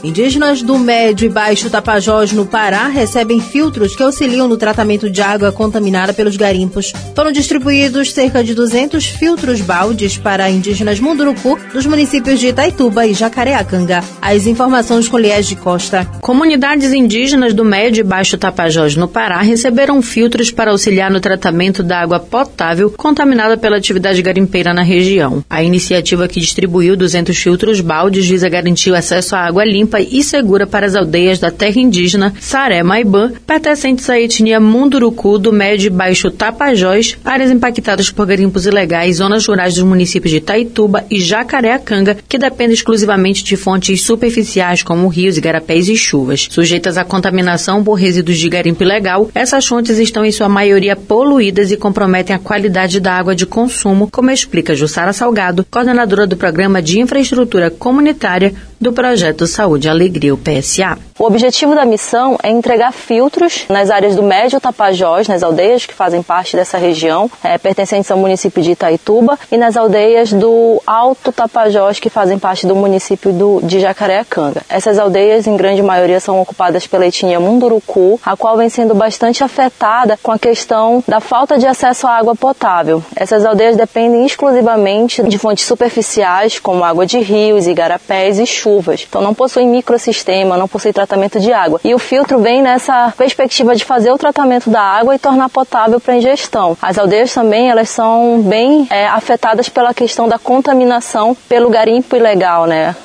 Indígenas 0.01 0.61
do 0.61 0.79
Médio 0.79 1.25
e 1.25 1.29
Baixo 1.29 1.69
Tapajós, 1.69 2.31
no 2.31 2.45
Pará, 2.45 2.87
recebem 2.87 3.41
filtros 3.41 3.97
que 3.97 4.01
auxiliam 4.01 4.47
no 4.47 4.55
tratamento 4.55 5.09
de 5.09 5.21
água 5.21 5.51
contaminada 5.51 6.13
pelos 6.13 6.37
garimpos. 6.37 6.93
Foram 7.13 7.33
distribuídos 7.33 8.13
cerca 8.13 8.41
de 8.41 8.53
200 8.53 9.05
filtros 9.05 9.59
baldes 9.59 10.17
para 10.17 10.49
indígenas 10.49 11.01
Munduruku 11.01 11.59
dos 11.73 11.85
municípios 11.85 12.39
de 12.39 12.47
Itaituba 12.47 13.05
e 13.05 13.13
Jacareacanga. 13.13 14.01
As 14.21 14.47
informações 14.47 15.09
com 15.09 15.17
Liés 15.17 15.45
de 15.45 15.57
Costa. 15.57 16.05
Comunidades 16.21 16.93
indígenas 16.93 17.53
do 17.53 17.65
Médio 17.65 17.99
e 17.99 18.03
Baixo 18.03 18.37
Tapajós, 18.37 18.95
no 18.95 19.07
Pará, 19.07 19.41
receberam 19.41 20.01
filtros 20.01 20.49
para 20.49 20.71
auxiliar 20.71 21.11
no 21.11 21.19
tratamento 21.19 21.83
da 21.83 21.99
água 21.99 22.21
potável 22.21 22.89
contaminada 22.89 23.57
pela 23.57 23.75
atividade 23.75 24.21
garimpeira 24.21 24.73
na 24.73 24.81
região. 24.81 25.43
A 25.49 25.61
iniciativa 25.61 26.27
que 26.27 26.39
distribuiu 26.39 26.95
200 26.95 27.35
filtros 27.35 27.81
baldes 27.81 28.25
visa 28.25 28.47
garantir 28.47 28.91
o 28.91 28.95
acesso 28.95 29.35
à 29.35 29.39
água 29.39 29.65
limpa 29.65 29.88
limpa 29.89 29.99
e 29.99 30.23
segura 30.23 30.67
para 30.67 30.85
as 30.85 30.95
aldeias 30.95 31.39
da 31.39 31.49
terra 31.49 31.79
indígena 31.79 32.33
Saré 32.39 32.83
Maibã, 32.83 33.31
pertencentes 33.47 34.07
à 34.09 34.19
etnia 34.19 34.59
Munduruku 34.59 35.39
do 35.39 35.51
Médio 35.51 35.87
e 35.87 35.89
Baixo 35.89 36.29
Tapajós, 36.29 37.17
áreas 37.25 37.49
impactadas 37.49 38.11
por 38.11 38.27
garimpos 38.27 38.67
ilegais, 38.67 39.17
zonas 39.17 39.47
rurais 39.47 39.73
dos 39.73 39.83
municípios 39.83 40.31
de 40.31 40.37
Itaituba 40.37 41.05
e 41.09 41.19
Jacareacanga, 41.19 42.17
que 42.27 42.37
dependem 42.37 42.73
exclusivamente 42.73 43.43
de 43.43 43.57
fontes 43.57 44.03
superficiais 44.03 44.83
como 44.83 45.07
rios, 45.07 45.37
igarapés 45.37 45.89
e 45.89 45.95
chuvas. 45.95 46.47
Sujeitas 46.51 46.97
à 46.97 47.03
contaminação 47.03 47.83
por 47.83 47.95
resíduos 47.95 48.37
de 48.37 48.47
garimpo 48.47 48.83
ilegal, 48.83 49.29
essas 49.33 49.65
fontes 49.65 49.97
estão 49.97 50.23
em 50.23 50.31
sua 50.31 50.47
maioria 50.47 50.95
poluídas 50.95 51.71
e 51.71 51.77
comprometem 51.77 52.35
a 52.35 52.39
qualidade 52.39 52.99
da 52.99 53.13
água 53.13 53.35
de 53.35 53.47
consumo, 53.47 54.07
como 54.11 54.29
explica 54.29 54.75
Jussara 54.75 55.13
Salgado, 55.13 55.65
coordenadora 55.69 56.27
do 56.27 56.37
Programa 56.37 56.81
de 56.81 56.99
Infraestrutura 56.99 57.71
Comunitária 57.71 58.53
do 58.79 58.93
Projeto 58.93 59.45
Saúde 59.45 59.89
Alegria, 59.89 60.33
o 60.33 60.37
PSA. 60.37 60.97
O 61.17 61.25
objetivo 61.25 61.75
da 61.75 61.83
missão 61.83 62.37
é 62.41 62.49
entregar 62.49 62.93
filtros 62.93 63.65
nas 63.67 63.89
áreas 63.89 64.15
do 64.15 64.23
Médio 64.23 64.59
Tapajós, 64.61 65.27
nas 65.27 65.43
aldeias 65.43 65.85
que 65.85 65.93
fazem 65.93 66.23
parte 66.23 66.55
dessa 66.55 66.77
região, 66.77 67.29
é, 67.43 67.57
pertencentes 67.57 68.09
ao 68.09 68.17
município 68.17 68.63
de 68.63 68.71
Itaituba, 68.71 69.37
e 69.51 69.57
nas 69.57 69.75
aldeias 69.75 70.31
do 70.31 70.81
Alto 70.87 71.33
Tapajós, 71.33 71.99
que 71.99 72.09
fazem 72.09 72.39
parte 72.39 72.65
do 72.65 72.73
município 72.73 73.33
do, 73.33 73.59
de 73.61 73.81
Jacareacanga. 73.81 74.61
Essas 74.69 74.97
aldeias, 74.97 75.45
em 75.45 75.57
grande 75.57 75.81
maioria, 75.81 76.21
são 76.21 76.39
ocupadas 76.39 76.87
pela 76.87 77.05
etnia 77.05 77.39
Munduruku, 77.39 78.17
a 78.25 78.37
qual 78.37 78.55
vem 78.55 78.69
sendo 78.69 78.95
bastante 78.95 79.43
afetada 79.43 80.17
com 80.23 80.31
a 80.31 80.39
questão 80.39 81.03
da 81.05 81.19
falta 81.19 81.57
de 81.57 81.67
acesso 81.67 82.07
à 82.07 82.11
água 82.11 82.33
potável. 82.33 83.03
Essas 83.13 83.45
aldeias 83.45 83.75
dependem 83.75 84.25
exclusivamente 84.25 85.21
de 85.23 85.37
fontes 85.37 85.65
superficiais, 85.65 86.59
como 86.59 86.85
água 86.85 87.05
de 87.05 87.19
rios, 87.19 87.67
igarapés 87.67 88.39
e 88.39 88.45
chuvas. 88.45 88.68
Então 89.07 89.21
não 89.21 89.33
possuem 89.33 89.67
microsistema, 89.67 90.57
não 90.57 90.67
possuem 90.67 90.93
tratamento 90.93 91.39
de 91.39 91.51
água. 91.51 91.79
E 91.83 91.93
o 91.93 91.99
filtro 91.99 92.39
vem 92.39 92.61
nessa 92.61 93.13
perspectiva 93.17 93.75
de 93.75 93.83
fazer 93.83 94.11
o 94.11 94.17
tratamento 94.17 94.69
da 94.69 94.81
água 94.81 95.15
e 95.15 95.19
tornar 95.19 95.49
potável 95.49 95.99
para 95.99 96.15
ingestão. 96.15 96.77
As 96.81 96.97
aldeias 96.97 97.33
também 97.33 97.69
elas 97.69 97.89
são 97.89 98.41
bem 98.41 98.87
é, 98.89 99.07
afetadas 99.07 99.69
pela 99.69 99.93
questão 99.93 100.27
da 100.27 100.37
contaminação 100.37 101.35
pelo 101.47 101.69
garimpo 101.69 102.15
ilegal, 102.15 102.65
né? 102.65 102.95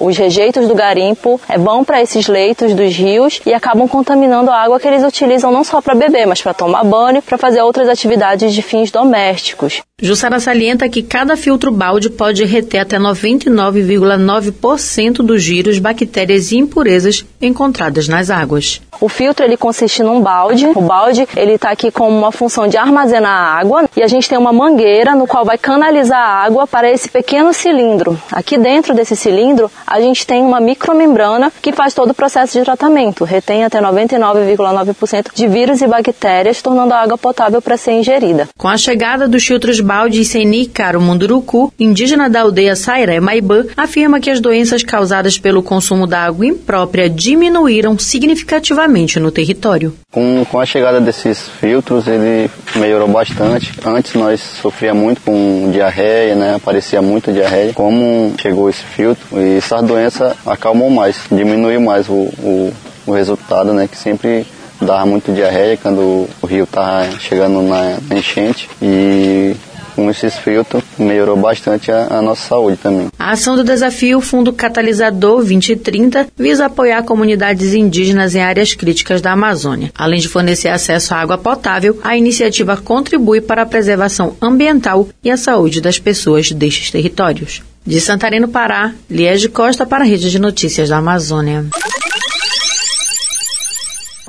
os 0.00 0.16
rejeitos 0.16 0.68
do 0.68 0.74
garimpo 0.74 1.40
é, 1.48 1.58
vão 1.58 1.84
para 1.84 2.02
esses 2.02 2.26
leitos 2.26 2.74
dos 2.74 2.94
rios 2.94 3.40
e 3.44 3.52
acabam 3.52 3.88
contaminando 3.88 4.50
a 4.50 4.56
água 4.56 4.78
que 4.78 4.86
eles 4.86 5.04
utilizam 5.04 5.50
não 5.50 5.64
só 5.64 5.80
para 5.80 5.94
beber, 5.94 6.26
mas 6.26 6.42
para 6.42 6.54
tomar 6.54 6.84
banho, 6.84 7.22
para 7.22 7.38
fazer 7.38 7.62
outras 7.62 7.88
atividades 7.88 8.52
de 8.52 8.62
fins 8.62 8.90
domésticos. 8.90 9.82
Jussara 10.00 10.38
salienta 10.38 10.88
que 10.88 11.02
cada 11.02 11.36
filtro 11.36 11.72
balde 11.72 12.08
pode 12.08 12.44
reter 12.44 12.78
até 12.78 12.98
99,9% 12.98 14.97
dos 15.22 15.42
giros, 15.42 15.78
bactérias 15.78 16.50
e 16.50 16.56
impurezas 16.56 17.24
encontradas 17.40 18.08
nas 18.08 18.30
águas. 18.30 18.80
O 19.00 19.08
filtro 19.08 19.44
ele 19.44 19.56
consiste 19.56 20.02
num 20.02 20.20
balde. 20.20 20.66
O 20.74 20.80
balde 20.80 21.28
ele 21.36 21.52
está 21.52 21.70
aqui 21.70 21.90
com 21.90 22.08
uma 22.08 22.32
função 22.32 22.66
de 22.66 22.76
armazenar 22.76 23.56
água 23.56 23.88
e 23.96 24.02
a 24.02 24.08
gente 24.08 24.28
tem 24.28 24.36
uma 24.36 24.52
mangueira 24.52 25.14
no 25.14 25.26
qual 25.26 25.44
vai 25.44 25.56
canalizar 25.56 26.18
a 26.18 26.44
água 26.44 26.66
para 26.66 26.90
esse 26.90 27.08
pequeno 27.08 27.52
cilindro. 27.52 28.20
Aqui 28.32 28.58
dentro 28.58 28.94
desse 28.94 29.14
cilindro 29.14 29.70
a 29.86 30.00
gente 30.00 30.26
tem 30.26 30.42
uma 30.42 30.58
micromembrana 30.60 31.52
que 31.62 31.72
faz 31.72 31.94
todo 31.94 32.10
o 32.10 32.14
processo 32.14 32.58
de 32.58 32.64
tratamento, 32.64 33.24
retém 33.24 33.64
até 33.64 33.80
99,9% 33.80 35.26
de 35.32 35.46
vírus 35.46 35.80
e 35.80 35.86
bactérias, 35.86 36.60
tornando 36.60 36.92
a 36.92 36.98
água 36.98 37.16
potável 37.16 37.62
para 37.62 37.76
ser 37.76 37.92
ingerida. 37.92 38.48
Com 38.58 38.68
a 38.68 38.76
chegada 38.76 39.28
dos 39.28 39.46
filtros 39.46 39.80
balde 39.80 40.24
Seni 40.24 40.66
Caro 40.66 41.00
Munduruku, 41.00 41.72
indígena 41.78 42.28
da 42.28 42.40
aldeia 42.40 42.74
Sairé 42.74 43.20
Maibã, 43.20 43.64
afirma 43.76 44.18
que 44.18 44.30
as 44.30 44.40
doenças 44.40 44.82
causadas 44.82 45.38
pelo 45.38 45.62
consumo 45.62 46.06
da 46.06 46.24
água 46.24 46.46
imprópria 46.46 47.08
diminuíram 47.08 47.96
significativamente 47.96 48.87
no 49.20 49.30
território. 49.30 49.94
Com, 50.10 50.44
com 50.44 50.58
a 50.58 50.66
chegada 50.66 51.00
desses 51.00 51.48
filtros, 51.60 52.06
ele 52.06 52.50
melhorou 52.76 53.08
bastante. 53.08 53.72
Antes 53.84 54.14
nós 54.14 54.40
sofria 54.40 54.94
muito 54.94 55.20
com 55.20 55.70
diarreia, 55.70 56.34
né? 56.34 56.54
Aparecia 56.54 57.00
muito 57.00 57.32
diarreia. 57.32 57.72
Como 57.72 58.34
chegou 58.40 58.68
esse 58.68 58.82
filtro, 58.82 59.24
e 59.40 59.58
essa 59.58 59.80
doença 59.82 60.36
acalmou 60.46 60.90
mais, 60.90 61.20
diminuiu 61.30 61.80
mais 61.80 62.08
o, 62.08 62.14
o, 62.14 62.72
o 63.06 63.12
resultado, 63.12 63.72
né? 63.72 63.88
Que 63.88 63.96
sempre 63.96 64.46
dava 64.80 65.04
muito 65.06 65.32
diarreia 65.32 65.76
quando 65.76 66.28
o 66.40 66.46
rio 66.46 66.64
estava 66.64 67.10
chegando 67.18 67.62
na, 67.62 67.98
na 68.08 68.16
enchente 68.16 68.68
e 68.80 69.56
com 69.98 70.08
esses 70.08 70.36
filtros 70.36 70.84
melhorou 70.96 71.36
bastante 71.36 71.90
a, 71.90 72.06
a, 72.08 72.22
nossa 72.22 72.46
saúde 72.46 72.76
também. 72.76 73.08
A 73.18 73.32
ação 73.32 73.56
do 73.56 73.64
desafio 73.64 74.20
Fundo 74.20 74.52
Catalisador 74.52 75.38
2030 75.38 76.28
visa 76.38 76.66
apoiar 76.66 77.02
comunidades 77.02 77.74
indígenas 77.74 78.36
em 78.36 78.40
áreas 78.40 78.74
críticas 78.74 79.20
da 79.20 79.32
Amazônia. 79.32 79.90
Além 79.98 80.20
de 80.20 80.28
fornecer 80.28 80.68
acesso 80.68 81.14
à 81.14 81.16
água 81.16 81.36
potável, 81.36 81.98
a 82.04 82.16
iniciativa 82.16 82.76
contribui 82.76 83.40
para 83.40 83.62
a 83.62 83.66
preservação 83.66 84.36
ambiental 84.40 85.08
e 85.24 85.32
a 85.32 85.36
saúde 85.36 85.80
das 85.80 85.98
pessoas 85.98 86.52
destes 86.52 86.92
territórios. 86.92 87.64
De 87.84 88.00
Santarém, 88.00 88.38
no 88.38 88.48
Pará, 88.48 88.94
Liege 89.10 89.48
Costa 89.48 89.84
para 89.84 90.04
a 90.04 90.06
Rede 90.06 90.30
de 90.30 90.38
Notícias 90.38 90.90
da 90.90 90.98
Amazônia. 90.98 91.66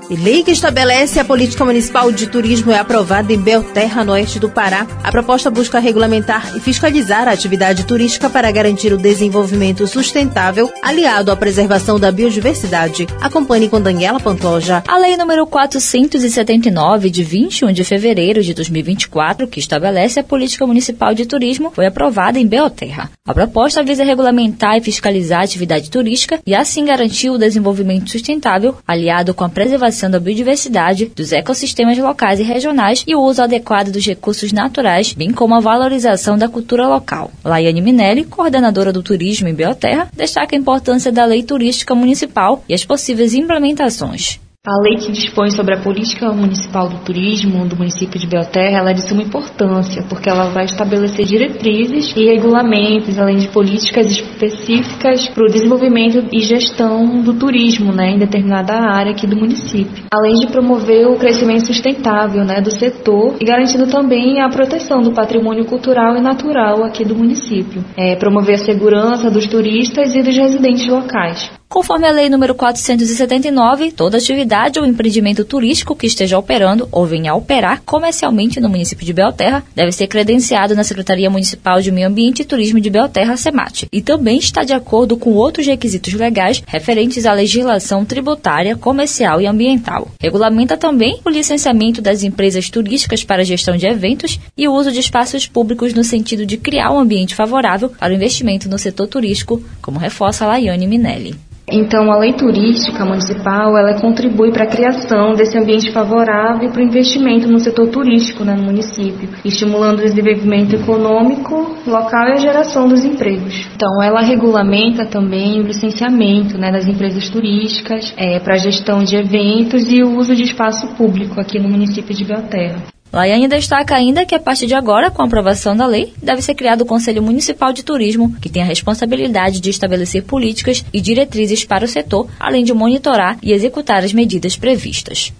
Lei 0.09 0.41
que 0.43 0.49
estabelece 0.49 1.19
a 1.19 1.23
política 1.23 1.63
municipal 1.63 2.11
de 2.11 2.25
turismo 2.25 2.71
é 2.71 2.79
aprovada 2.79 3.31
em 3.31 3.37
Belterra, 3.37 4.03
no 4.03 4.13
oeste 4.13 4.39
do 4.39 4.49
Pará. 4.49 4.87
A 5.03 5.11
proposta 5.11 5.51
busca 5.51 5.77
regulamentar 5.77 6.57
e 6.57 6.59
fiscalizar 6.59 7.27
a 7.27 7.31
atividade 7.31 7.85
turística 7.85 8.27
para 8.27 8.49
garantir 8.51 8.91
o 8.91 8.97
desenvolvimento 8.97 9.85
sustentável, 9.85 10.71
aliado 10.81 11.31
à 11.31 11.35
preservação 11.35 11.99
da 11.99 12.11
biodiversidade. 12.11 13.05
Acompanhe 13.21 13.69
com 13.69 13.79
Daniela 13.79 14.19
Pantoja. 14.19 14.83
A 14.87 14.97
lei 14.97 15.15
número 15.15 15.45
479, 15.45 17.11
de 17.11 17.23
21 17.23 17.71
de 17.71 17.83
fevereiro 17.83 18.41
de 18.41 18.55
2024, 18.55 19.47
que 19.47 19.59
estabelece 19.59 20.19
a 20.19 20.23
política 20.23 20.65
municipal 20.65 21.13
de 21.13 21.27
turismo, 21.27 21.71
foi 21.75 21.85
aprovada 21.85 22.39
em 22.39 22.47
Belterra. 22.47 23.11
A 23.27 23.33
proposta 23.33 23.83
visa 23.83 24.03
regulamentar 24.03 24.75
e 24.75 24.81
fiscalizar 24.81 25.41
a 25.41 25.43
atividade 25.43 25.91
turística 25.91 26.39
e 26.47 26.55
assim 26.55 26.83
garantir 26.83 27.29
o 27.29 27.37
desenvolvimento 27.37 28.09
sustentável, 28.09 28.75
aliado 28.87 29.35
com 29.35 29.43
a 29.43 29.49
preservação 29.49 29.98
da 30.07 30.19
biodiversidade, 30.19 31.11
dos 31.15 31.31
ecossistemas 31.31 31.97
locais 31.97 32.39
e 32.39 32.43
regionais 32.43 33.03
e 33.07 33.15
o 33.15 33.21
uso 33.21 33.41
adequado 33.41 33.91
dos 33.91 34.05
recursos 34.05 34.51
naturais, 34.51 35.13
bem 35.13 35.31
como 35.31 35.55
a 35.55 35.59
valorização 35.59 36.37
da 36.37 36.47
cultura 36.47 36.87
local. 36.87 37.31
Laiane 37.43 37.81
Minelli, 37.81 38.23
coordenadora 38.23 38.93
do 38.93 39.01
turismo 39.01 39.47
em 39.47 39.55
Belterra, 39.55 40.07
destaca 40.15 40.55
a 40.55 40.59
importância 40.59 41.11
da 41.11 41.25
lei 41.25 41.41
turística 41.41 41.95
municipal 41.95 42.63
e 42.69 42.75
as 42.75 42.85
possíveis 42.85 43.33
implementações. 43.33 44.39
A 44.67 44.77
lei 44.83 44.97
que 44.97 45.09
dispõe 45.13 45.49
sobre 45.51 45.73
a 45.73 45.79
política 45.79 46.33
municipal 46.33 46.89
do 46.89 46.97
turismo 46.97 47.65
do 47.65 47.77
município 47.77 48.19
de 48.19 48.27
Belterra 48.27 48.79
ela 48.79 48.91
é 48.91 48.93
de 48.93 49.07
suma 49.07 49.23
importância, 49.23 50.03
porque 50.09 50.29
ela 50.29 50.49
vai 50.49 50.65
estabelecer 50.65 51.25
diretrizes 51.25 52.13
e 52.13 52.25
regulamentos, 52.25 53.17
além 53.17 53.37
de 53.37 53.47
políticas 53.47 54.11
específicas 54.11 55.29
para 55.29 55.45
o 55.45 55.49
desenvolvimento 55.49 56.27
e 56.33 56.41
gestão 56.41 57.21
do 57.21 57.33
turismo 57.35 57.93
né, 57.93 58.11
em 58.11 58.19
determinada 58.19 58.73
área 58.73 59.13
aqui 59.13 59.25
do 59.25 59.37
município. 59.37 60.03
Além 60.13 60.33
de 60.33 60.47
promover 60.47 61.07
o 61.07 61.17
crescimento 61.17 61.65
sustentável 61.65 62.43
né, 62.43 62.59
do 62.59 62.69
setor 62.69 63.37
e 63.39 63.45
garantindo 63.45 63.87
também 63.87 64.41
a 64.41 64.49
proteção 64.49 65.01
do 65.01 65.13
patrimônio 65.13 65.63
cultural 65.63 66.17
e 66.17 66.21
natural 66.21 66.83
aqui 66.83 67.05
do 67.05 67.15
município. 67.15 67.81
É, 67.95 68.17
promover 68.17 68.55
a 68.55 68.65
segurança 68.65 69.31
dos 69.31 69.47
turistas 69.47 70.13
e 70.13 70.21
dos 70.21 70.35
residentes 70.35 70.85
locais. 70.85 71.58
Conforme 71.69 72.07
a 72.07 72.11
Lei 72.11 72.27
nº 72.27 72.55
479, 72.55 73.91
toda 73.91 74.17
atividade 74.17 74.79
ou 74.79 74.87
empreendimento 74.87 75.45
turístico 75.45 75.95
que 75.95 76.07
esteja 76.07 76.35
operando 76.35 76.89
ou 76.91 77.05
venha 77.05 77.31
a 77.31 77.35
operar 77.35 77.83
comercialmente 77.85 78.59
no 78.59 78.67
município 78.67 79.05
de 79.05 79.13
Belterra 79.13 79.63
deve 79.75 79.91
ser 79.91 80.07
credenciado 80.07 80.75
na 80.75 80.83
Secretaria 80.83 81.29
Municipal 81.29 81.79
de 81.79 81.91
Meio 81.91 82.07
Ambiente 82.07 82.41
e 82.41 82.45
Turismo 82.45 82.81
de 82.81 82.89
Belterra, 82.89 83.37
SEMAT, 83.37 83.87
e 83.93 84.01
também 84.01 84.39
está 84.39 84.63
de 84.63 84.73
acordo 84.73 85.15
com 85.15 85.33
outros 85.33 85.67
requisitos 85.67 86.11
legais 86.15 86.63
referentes 86.65 87.27
à 87.27 87.33
legislação 87.33 88.03
tributária, 88.03 88.75
comercial 88.75 89.39
e 89.39 89.45
ambiental. 89.45 90.07
Regulamenta 90.19 90.75
também 90.75 91.21
o 91.23 91.29
licenciamento 91.29 92.01
das 92.01 92.23
empresas 92.23 92.67
turísticas 92.71 93.23
para 93.23 93.45
gestão 93.45 93.77
de 93.77 93.85
eventos 93.85 94.39
e 94.57 94.67
o 94.67 94.73
uso 94.73 94.91
de 94.91 94.99
espaços 94.99 95.45
públicos 95.45 95.93
no 95.93 96.03
sentido 96.03 96.47
de 96.47 96.57
criar 96.57 96.91
um 96.91 96.99
ambiente 96.99 97.35
favorável 97.35 97.89
para 97.89 98.11
o 98.11 98.15
investimento 98.15 98.67
no 98.67 98.79
setor 98.79 99.05
turístico, 99.05 99.61
como 99.83 99.99
reforça 99.99 100.47
Laiane 100.47 100.87
Minelli. 100.87 101.49
Então, 101.71 102.11
a 102.11 102.17
lei 102.17 102.33
turística 102.33 103.05
municipal, 103.05 103.77
ela 103.77 103.99
contribui 103.99 104.51
para 104.51 104.63
a 104.63 104.67
criação 104.67 105.33
desse 105.33 105.57
ambiente 105.57 105.91
favorável 105.91 106.69
para 106.69 106.81
o 106.81 106.85
investimento 106.85 107.47
no 107.47 107.59
setor 107.59 107.87
turístico 107.89 108.43
né, 108.43 108.55
no 108.55 108.63
município, 108.63 109.29
estimulando 109.45 109.99
o 109.99 110.03
desenvolvimento 110.03 110.75
econômico 110.75 111.75
local 111.85 112.27
e 112.27 112.33
a 112.33 112.37
geração 112.37 112.87
dos 112.87 113.05
empregos. 113.05 113.67
Então, 113.75 114.01
ela 114.01 114.21
regulamenta 114.21 115.05
também 115.05 115.59
o 115.59 115.63
licenciamento 115.63 116.57
né, 116.57 116.71
das 116.71 116.87
empresas 116.87 117.29
turísticas 117.29 118.13
é, 118.17 118.39
para 118.39 118.55
a 118.55 118.57
gestão 118.57 119.03
de 119.03 119.15
eventos 119.15 119.91
e 119.91 120.01
o 120.01 120.17
uso 120.17 120.35
de 120.35 120.43
espaço 120.43 120.87
público 120.95 121.39
aqui 121.39 121.59
no 121.59 121.69
município 121.69 122.15
de 122.15 122.25
Belterra. 122.25 122.98
Laiane 123.11 123.47
destaca 123.47 123.95
ainda 123.95 124.25
que 124.25 124.35
a 124.35 124.39
partir 124.39 124.67
de 124.67 124.75
agora, 124.75 125.09
com 125.09 125.21
a 125.21 125.25
aprovação 125.25 125.75
da 125.75 125.85
lei, 125.87 126.13
deve 126.21 126.41
ser 126.41 126.53
criado 126.53 126.81
o 126.81 126.85
Conselho 126.85 127.23
Municipal 127.23 127.73
de 127.73 127.83
Turismo, 127.83 128.35
que 128.39 128.49
tem 128.49 128.61
a 128.61 128.65
responsabilidade 128.65 129.59
de 129.59 129.69
estabelecer 129.69 130.23
políticas 130.23 130.85
e 130.93 131.01
diretrizes 131.01 131.65
para 131.65 131.85
o 131.85 131.87
setor, 131.87 132.27
além 132.39 132.63
de 132.63 132.73
monitorar 132.73 133.37
e 133.41 133.51
executar 133.51 134.03
as 134.03 134.13
medidas 134.13 134.55
previstas. 134.55 135.33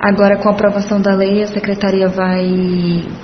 Agora, 0.00 0.36
com 0.38 0.48
a 0.48 0.52
aprovação 0.52 1.00
da 1.00 1.14
lei, 1.14 1.42
a 1.42 1.48
Secretaria 1.48 2.08
vai 2.08 2.46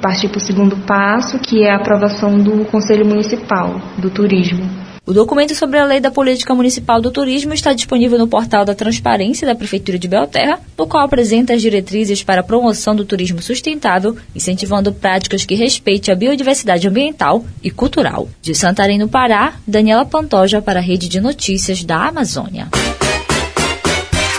partir 0.03 0.29
para 0.29 0.39
o 0.39 0.41
segundo 0.41 0.77
passo, 0.79 1.39
que 1.39 1.63
é 1.63 1.71
a 1.71 1.77
aprovação 1.77 2.37
do 2.39 2.65
Conselho 2.65 3.07
Municipal 3.07 3.81
do 3.99 4.11
Turismo. 4.11 4.82
O 5.05 5.13
documento 5.13 5.53
sobre 5.57 5.81
a 5.81 5.85
Lei 5.85 5.99
da 5.99 6.13
Política 6.13 6.55
Municipal 6.55 7.01
do 7.01 7.11
Turismo 7.11 7.53
está 7.53 7.73
disponível 7.73 8.17
no 8.17 8.29
portal 8.29 8.65
da 8.65 8.73
Transparência 8.73 9.45
da 9.45 9.53
Prefeitura 9.53 9.99
de 9.99 10.07
Belterra, 10.07 10.61
no 10.79 10.87
qual 10.87 11.05
apresenta 11.05 11.55
as 11.55 11.61
diretrizes 11.61 12.23
para 12.23 12.41
a 12.41 12.45
promoção 12.45 12.95
do 12.95 13.05
turismo 13.05 13.43
sustentável, 13.43 14.17
incentivando 14.33 14.93
práticas 14.93 15.45
que 15.45 15.57
respeitem 15.57 16.15
a 16.15 16.17
biodiversidade 16.17 16.87
ambiental 16.87 17.45
e 17.61 17.69
cultural. 17.69 18.29
De 18.41 18.55
Santarém, 18.55 18.97
no 18.97 19.09
Pará, 19.09 19.55
Daniela 19.67 20.07
Pantoja 20.07 20.63
para 20.63 20.79
a 20.79 20.83
Rede 20.83 21.09
de 21.09 21.21
Notícias 21.21 21.83
da 21.83 22.07
Amazônia. 22.07 22.69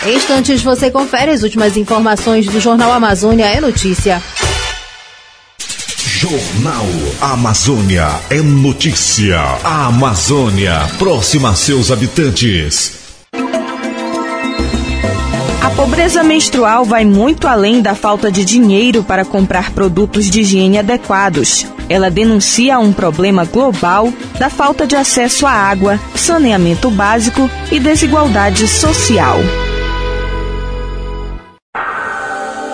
Em 0.05 0.15
instantes, 0.15 0.61
você 0.61 0.89
confere 0.89 1.31
as 1.31 1.43
últimas 1.43 1.75
informações 1.75 2.45
do 2.45 2.61
Jornal 2.61 2.93
Amazônia 2.93 3.45
é 3.45 3.59
Notícia. 3.59 4.21
Jornal 6.23 6.85
Amazônia 7.19 8.07
é 8.29 8.37
notícia. 8.37 9.41
A 9.61 9.87
Amazônia, 9.87 10.87
próxima 10.97 11.49
a 11.49 11.53
seus 11.53 11.91
habitantes. 11.91 12.97
A 15.61 15.69
pobreza 15.75 16.23
menstrual 16.23 16.85
vai 16.85 17.03
muito 17.03 17.45
além 17.45 17.81
da 17.81 17.93
falta 17.93 18.31
de 18.31 18.45
dinheiro 18.45 19.03
para 19.03 19.25
comprar 19.25 19.71
produtos 19.71 20.29
de 20.29 20.39
higiene 20.39 20.77
adequados. 20.77 21.67
Ela 21.89 22.09
denuncia 22.09 22.79
um 22.79 22.93
problema 22.93 23.43
global 23.43 24.09
da 24.39 24.49
falta 24.49 24.87
de 24.87 24.95
acesso 24.95 25.45
à 25.45 25.51
água, 25.51 25.99
saneamento 26.15 26.89
básico 26.89 27.49
e 27.69 27.81
desigualdade 27.81 28.65
social. 28.65 29.39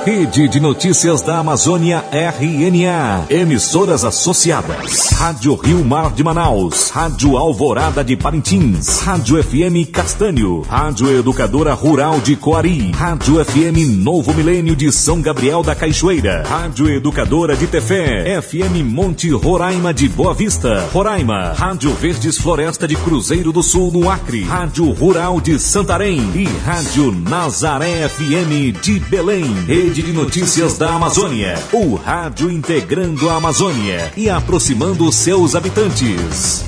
Rede 0.06 0.48
de 0.48 0.60
Notícias 0.62 1.22
da 1.22 1.40
Amazônia 1.40 2.04
RNA. 2.12 3.26
Emissoras 3.30 4.06
associadas. 4.06 5.10
Rádio 5.12 5.54
Rio 5.56 5.84
Mar 5.84 6.12
de 6.14 6.24
Manaus. 6.24 6.90
Rádio 6.90 7.38
Alvorada 7.38 8.04
de 8.04 8.16
Parintins. 8.16 9.02
Rádio 9.02 9.44
FM 9.44 9.86
Castanho. 9.92 10.62
Rádio 10.62 11.12
Educadora 11.20 11.74
Rural 11.74 12.20
de 12.22 12.36
Coari. 12.38 12.92
Rádio 12.92 13.44
FM 13.44 14.02
Novo 14.02 14.34
Milênio 14.34 14.76
de 14.76 14.90
São 14.92 15.22
Gabriel 15.22 15.62
da 15.62 15.76
Cachoeira. 15.76 16.44
Rádio 16.48 16.90
Educadora 16.90 17.56
de 17.56 17.68
Tefé. 17.68 18.42
FM 18.42 18.84
Monte 18.86 19.30
Roraima 19.32 19.94
de 19.94 20.08
Boa 20.08 20.34
Vista. 20.34 20.88
Roraima. 20.94 21.54
Rádio 21.54 21.94
Verdes 21.94 22.38
Floresta 22.38 22.88
de 22.88 22.96
Cruzeiro 22.96 23.52
do 23.52 23.62
Sul 23.62 23.92
no 23.92 24.10
Acre. 24.10 24.44
Rádio 24.44 24.90
Rural 24.92 25.42
de 25.42 25.60
Santarém. 25.60 26.20
E 26.34 26.46
Rádio 26.66 27.12
Nazaré 27.12 28.08
FM 28.08 28.72
de 28.82 29.00
Belém. 29.02 29.46
Rede 29.90 30.04
de 30.04 30.14
Notícias 30.14 30.78
da 30.78 30.92
Amazônia. 30.92 31.58
O 31.74 31.96
rádio 31.96 32.52
integrando 32.52 33.28
a 33.28 33.38
Amazônia 33.38 34.14
e 34.16 34.30
aproximando 34.30 35.12
seus 35.12 35.56
habitantes. 35.56 36.64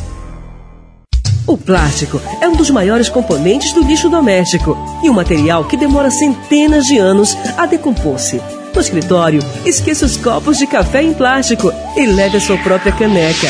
O 1.45 1.55
plástico 1.55 2.19
é 2.41 2.47
um 2.47 2.55
dos 2.55 2.71
maiores 2.71 3.09
componentes 3.09 3.73
do 3.73 3.83
lixo 3.83 4.09
doméstico 4.09 4.75
e 5.03 5.09
um 5.09 5.13
material 5.13 5.65
que 5.65 5.77
demora 5.77 6.09
centenas 6.09 6.85
de 6.85 6.97
anos 6.97 7.37
a 7.55 7.67
decompor-se. 7.67 8.41
No 8.73 8.81
escritório, 8.81 9.39
esqueça 9.63 10.03
os 10.03 10.17
copos 10.17 10.57
de 10.57 10.65
café 10.65 11.03
em 11.03 11.13
plástico 11.13 11.71
e 11.95 12.07
leve 12.07 12.37
a 12.37 12.41
sua 12.41 12.57
própria 12.57 12.91
caneca. 12.91 13.49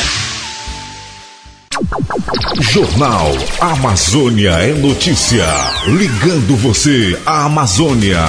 Jornal 2.60 3.32
Amazônia 3.62 4.52
é 4.52 4.74
Notícia. 4.74 5.48
Ligando 5.88 6.58
você 6.58 7.18
à 7.26 7.46
Amazônia. 7.46 8.20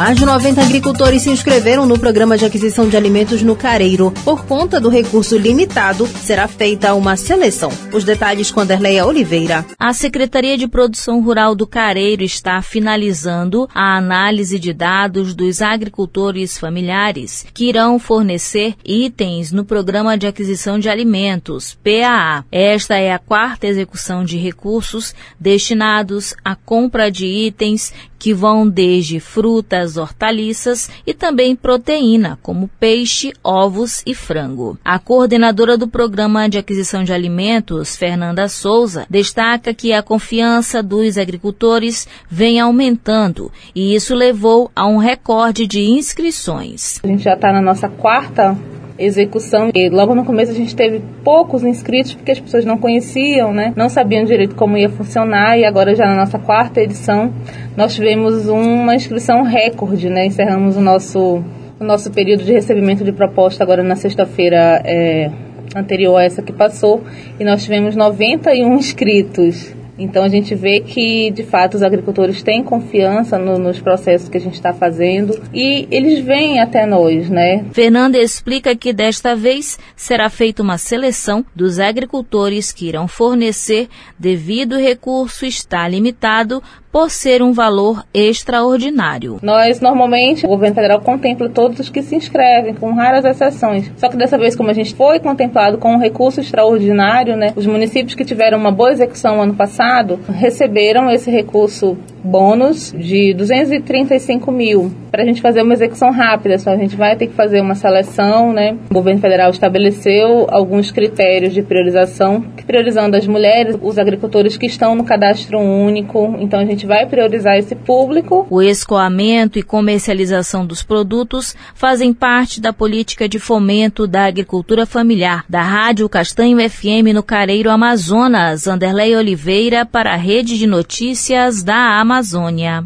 Mais 0.00 0.16
de 0.16 0.24
90 0.24 0.62
agricultores 0.62 1.20
se 1.20 1.30
inscreveram 1.30 1.84
no 1.84 1.98
programa 1.98 2.38
de 2.38 2.46
aquisição 2.46 2.88
de 2.88 2.96
alimentos 2.96 3.42
no 3.42 3.54
Careiro. 3.54 4.10
Por 4.24 4.46
conta 4.46 4.80
do 4.80 4.88
recurso 4.88 5.36
limitado, 5.36 6.06
será 6.06 6.48
feita 6.48 6.94
uma 6.94 7.18
seleção. 7.18 7.70
Os 7.92 8.02
detalhes 8.02 8.50
com 8.50 8.60
Anderleia 8.60 9.04
Oliveira. 9.04 9.62
A 9.78 9.92
Secretaria 9.92 10.56
de 10.56 10.66
Produção 10.66 11.22
Rural 11.22 11.54
do 11.54 11.66
Careiro 11.66 12.22
está 12.22 12.62
finalizando 12.62 13.68
a 13.74 13.98
análise 13.98 14.58
de 14.58 14.72
dados 14.72 15.34
dos 15.34 15.60
agricultores 15.60 16.56
familiares 16.56 17.44
que 17.52 17.68
irão 17.68 17.98
fornecer 17.98 18.76
itens 18.82 19.52
no 19.52 19.66
programa 19.66 20.16
de 20.16 20.26
aquisição 20.26 20.78
de 20.78 20.88
alimentos, 20.88 21.78
PAA. 21.84 22.42
Esta 22.50 22.96
é 22.96 23.12
a 23.12 23.18
quarta 23.18 23.66
execução 23.66 24.24
de 24.24 24.38
recursos 24.38 25.14
destinados 25.38 26.34
à 26.42 26.56
compra 26.56 27.10
de 27.10 27.26
itens 27.26 27.92
que 28.20 28.34
vão 28.34 28.68
desde 28.68 29.18
frutas, 29.18 29.96
hortaliças 29.96 30.90
e 31.06 31.14
também 31.14 31.56
proteína, 31.56 32.38
como 32.42 32.68
peixe, 32.78 33.32
ovos 33.42 34.02
e 34.06 34.14
frango. 34.14 34.78
A 34.84 34.98
coordenadora 34.98 35.78
do 35.78 35.88
Programa 35.88 36.46
de 36.46 36.58
Aquisição 36.58 37.02
de 37.02 37.14
Alimentos, 37.14 37.96
Fernanda 37.96 38.46
Souza, 38.46 39.06
destaca 39.08 39.72
que 39.72 39.94
a 39.94 40.02
confiança 40.02 40.82
dos 40.82 41.16
agricultores 41.16 42.06
vem 42.30 42.60
aumentando 42.60 43.50
e 43.74 43.94
isso 43.94 44.14
levou 44.14 44.70
a 44.76 44.86
um 44.86 44.98
recorde 44.98 45.66
de 45.66 45.80
inscrições. 45.80 47.00
A 47.02 47.06
gente 47.06 47.24
já 47.24 47.32
está 47.32 47.50
na 47.50 47.62
nossa 47.62 47.88
quarta 47.88 48.54
execução. 49.00 49.70
E 49.74 49.88
logo 49.88 50.14
no 50.14 50.24
começo 50.24 50.52
a 50.52 50.54
gente 50.54 50.76
teve 50.76 51.02
poucos 51.24 51.64
inscritos 51.64 52.14
porque 52.14 52.32
as 52.32 52.38
pessoas 52.38 52.64
não 52.64 52.76
conheciam, 52.76 53.52
né? 53.52 53.72
Não 53.74 53.88
sabiam 53.88 54.24
direito 54.24 54.54
como 54.54 54.76
ia 54.76 54.90
funcionar 54.90 55.58
e 55.58 55.64
agora 55.64 55.94
já 55.94 56.04
na 56.04 56.14
nossa 56.14 56.38
quarta 56.38 56.80
edição 56.80 57.32
nós 57.76 57.94
tivemos 57.94 58.46
uma 58.46 58.94
inscrição 58.94 59.42
recorde, 59.42 60.10
né? 60.10 60.26
Encerramos 60.26 60.76
o 60.76 60.80
nosso 60.80 61.42
o 61.80 61.84
nosso 61.84 62.10
período 62.10 62.44
de 62.44 62.52
recebimento 62.52 63.02
de 63.02 63.10
proposta 63.10 63.64
agora 63.64 63.82
na 63.82 63.96
sexta-feira 63.96 64.82
é, 64.84 65.30
anterior 65.74 66.18
a 66.18 66.24
essa 66.24 66.42
que 66.42 66.52
passou 66.52 67.02
e 67.38 67.44
nós 67.44 67.64
tivemos 67.64 67.96
91 67.96 68.74
inscritos. 68.74 69.79
Então 70.00 70.24
a 70.24 70.28
gente 70.28 70.54
vê 70.54 70.80
que 70.80 71.30
de 71.30 71.44
fato 71.44 71.74
os 71.74 71.82
agricultores 71.82 72.42
têm 72.42 72.64
confiança 72.64 73.38
no, 73.38 73.58
nos 73.58 73.78
processos 73.78 74.28
que 74.28 74.38
a 74.38 74.40
gente 74.40 74.54
está 74.54 74.72
fazendo 74.72 75.38
e 75.52 75.86
eles 75.90 76.20
vêm 76.20 76.58
até 76.58 76.86
nós, 76.86 77.28
né? 77.28 77.66
Fernanda 77.72 78.18
explica 78.18 78.74
que 78.74 78.92
desta 78.92 79.36
vez 79.36 79.78
será 79.94 80.30
feita 80.30 80.62
uma 80.62 80.78
seleção 80.78 81.44
dos 81.54 81.78
agricultores 81.78 82.72
que 82.72 82.88
irão 82.88 83.06
fornecer 83.06 83.88
devido 84.18 84.76
recurso 84.76 85.44
está 85.44 85.86
limitado 85.86 86.62
por 86.92 87.10
ser 87.10 87.42
um 87.42 87.52
valor 87.52 88.04
extraordinário. 88.12 89.38
Nós, 89.42 89.80
normalmente, 89.80 90.44
o 90.44 90.48
governo 90.48 90.74
federal 90.74 91.00
contempla 91.00 91.48
todos 91.48 91.78
os 91.80 91.88
que 91.88 92.02
se 92.02 92.16
inscrevem, 92.16 92.74
com 92.74 92.92
raras 92.92 93.24
exceções. 93.24 93.90
Só 93.96 94.08
que 94.08 94.16
dessa 94.16 94.36
vez, 94.36 94.56
como 94.56 94.70
a 94.70 94.74
gente 94.74 94.94
foi 94.94 95.20
contemplado 95.20 95.78
com 95.78 95.94
um 95.94 95.98
recurso 95.98 96.40
extraordinário, 96.40 97.36
né, 97.36 97.52
os 97.56 97.66
municípios 97.66 98.14
que 98.14 98.24
tiveram 98.24 98.58
uma 98.58 98.72
boa 98.72 98.92
execução 98.92 99.40
ano 99.40 99.54
passado 99.54 100.18
receberam 100.28 101.10
esse 101.10 101.30
recurso 101.30 101.96
bônus 102.22 102.92
de 102.96 103.32
235 103.34 104.52
mil 104.52 104.92
para 105.10 105.22
a 105.22 105.26
gente 105.26 105.40
fazer 105.40 105.62
uma 105.62 105.72
execução 105.72 106.10
rápida. 106.10 106.58
Só 106.58 106.70
a 106.70 106.76
gente 106.76 106.96
vai 106.96 107.16
ter 107.16 107.26
que 107.26 107.34
fazer 107.34 107.60
uma 107.60 107.74
seleção, 107.74 108.52
né? 108.52 108.76
O 108.90 108.94
governo 108.94 109.20
federal 109.20 109.50
estabeleceu 109.50 110.46
alguns 110.50 110.90
critérios 110.90 111.52
de 111.52 111.62
priorização, 111.62 112.42
priorizando 112.66 113.16
as 113.16 113.26
mulheres, 113.26 113.76
os 113.80 113.98
agricultores 113.98 114.56
que 114.56 114.66
estão 114.66 114.94
no 114.94 115.04
cadastro 115.04 115.58
único. 115.58 116.36
Então 116.38 116.60
a 116.60 116.64
gente 116.64 116.79
vai 116.86 117.06
priorizar 117.06 117.56
esse 117.56 117.74
público. 117.74 118.46
O 118.50 118.62
escoamento 118.62 119.58
e 119.58 119.62
comercialização 119.62 120.66
dos 120.66 120.82
produtos 120.82 121.54
fazem 121.74 122.12
parte 122.12 122.60
da 122.60 122.72
política 122.72 123.28
de 123.28 123.38
fomento 123.38 124.06
da 124.06 124.24
agricultura 124.24 124.86
familiar 124.86 125.44
da 125.48 125.62
Rádio 125.62 126.08
Castanho 126.08 126.58
FM 126.68 127.14
no 127.14 127.22
Careiro 127.22 127.70
Amazonas. 127.70 128.66
Anderlei 128.66 129.16
Oliveira 129.16 129.84
para 129.84 130.12
a 130.12 130.16
Rede 130.16 130.58
de 130.58 130.66
Notícias 130.66 131.62
da 131.62 132.00
Amazônia. 132.00 132.84